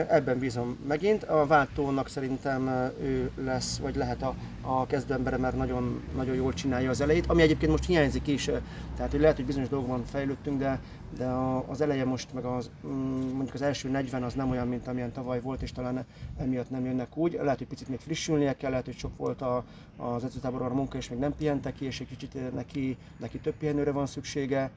Ebben 0.07 0.39
bízom 0.39 0.77
megint. 0.87 1.23
A 1.23 1.45
váltónak 1.45 2.07
szerintem 2.07 2.67
ő 3.01 3.31
lesz, 3.43 3.77
vagy 3.77 3.95
lehet 3.95 4.21
a, 4.21 4.35
a 4.61 4.85
kezdőembere, 4.85 5.37
mert 5.37 5.55
nagyon, 5.57 6.01
nagyon 6.15 6.35
jól 6.35 6.53
csinálja 6.53 6.89
az 6.89 7.01
elejét, 7.01 7.25
ami 7.25 7.41
egyébként 7.41 7.71
most 7.71 7.85
hiányzik 7.85 8.27
is. 8.27 8.49
Tehát, 8.95 9.11
hogy 9.11 9.19
lehet, 9.19 9.35
hogy 9.35 9.45
bizonyos 9.45 9.69
dolgokban 9.69 10.05
fejlődtünk, 10.05 10.59
de, 10.59 10.79
de 11.17 11.25
az 11.67 11.81
eleje 11.81 12.05
most, 12.05 12.33
meg 12.33 12.45
az, 12.45 12.69
mm, 12.87 12.91
mondjuk 13.19 13.53
az 13.53 13.61
első 13.61 13.89
40 13.89 14.23
az 14.23 14.33
nem 14.33 14.49
olyan, 14.49 14.67
mint 14.67 14.87
amilyen 14.87 15.11
tavaly 15.11 15.41
volt, 15.41 15.61
és 15.61 15.71
talán 15.71 16.05
emiatt 16.37 16.69
nem 16.69 16.85
jönnek 16.85 17.17
úgy. 17.17 17.39
Lehet, 17.41 17.57
hogy 17.57 17.67
picit 17.67 17.89
még 17.89 17.99
frissülnie 17.99 18.55
kell, 18.55 18.69
lehet, 18.69 18.85
hogy 18.85 18.97
sok 18.97 19.17
volt 19.17 19.41
a, 19.41 19.63
az 19.97 20.23
edzőtáborban 20.23 20.71
a 20.71 20.73
munka, 20.73 20.97
és 20.97 21.09
még 21.09 21.19
nem 21.19 21.35
pihentek 21.35 21.73
ki, 21.73 21.85
és 21.85 21.99
egy 21.99 22.07
kicsit 22.07 22.53
neki, 22.53 22.97
neki 23.19 23.37
több 23.39 23.55
pihenőre 23.55 23.91
van 23.91 24.05
szüksége. 24.05 24.71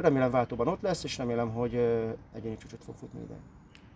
Remélem 0.00 0.30
váltóban 0.30 0.68
ott 0.68 0.80
lesz, 0.80 1.04
és 1.04 1.16
remélem, 1.18 1.50
hogy 1.50 1.74
egyéni 2.34 2.56
csúcsot 2.56 2.84
fog 2.84 2.94
futni 2.94 3.20
ide. 3.20 3.34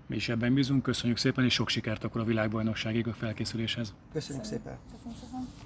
Mi 0.07 0.17
is 0.17 0.29
ebben 0.29 0.55
bízunk, 0.55 0.83
köszönjük 0.83 1.19
szépen, 1.19 1.45
és 1.45 1.53
sok 1.53 1.69
sikert 1.69 2.05
akkor 2.05 2.21
a 2.21 2.25
világbajnokságig 2.25 3.09
a 3.09 3.13
felkészüléshez. 3.13 3.95
Köszönjük 4.13 4.45
szépen! 4.45 4.79
Köszönjük 4.93 5.19
szépen. 5.21 5.66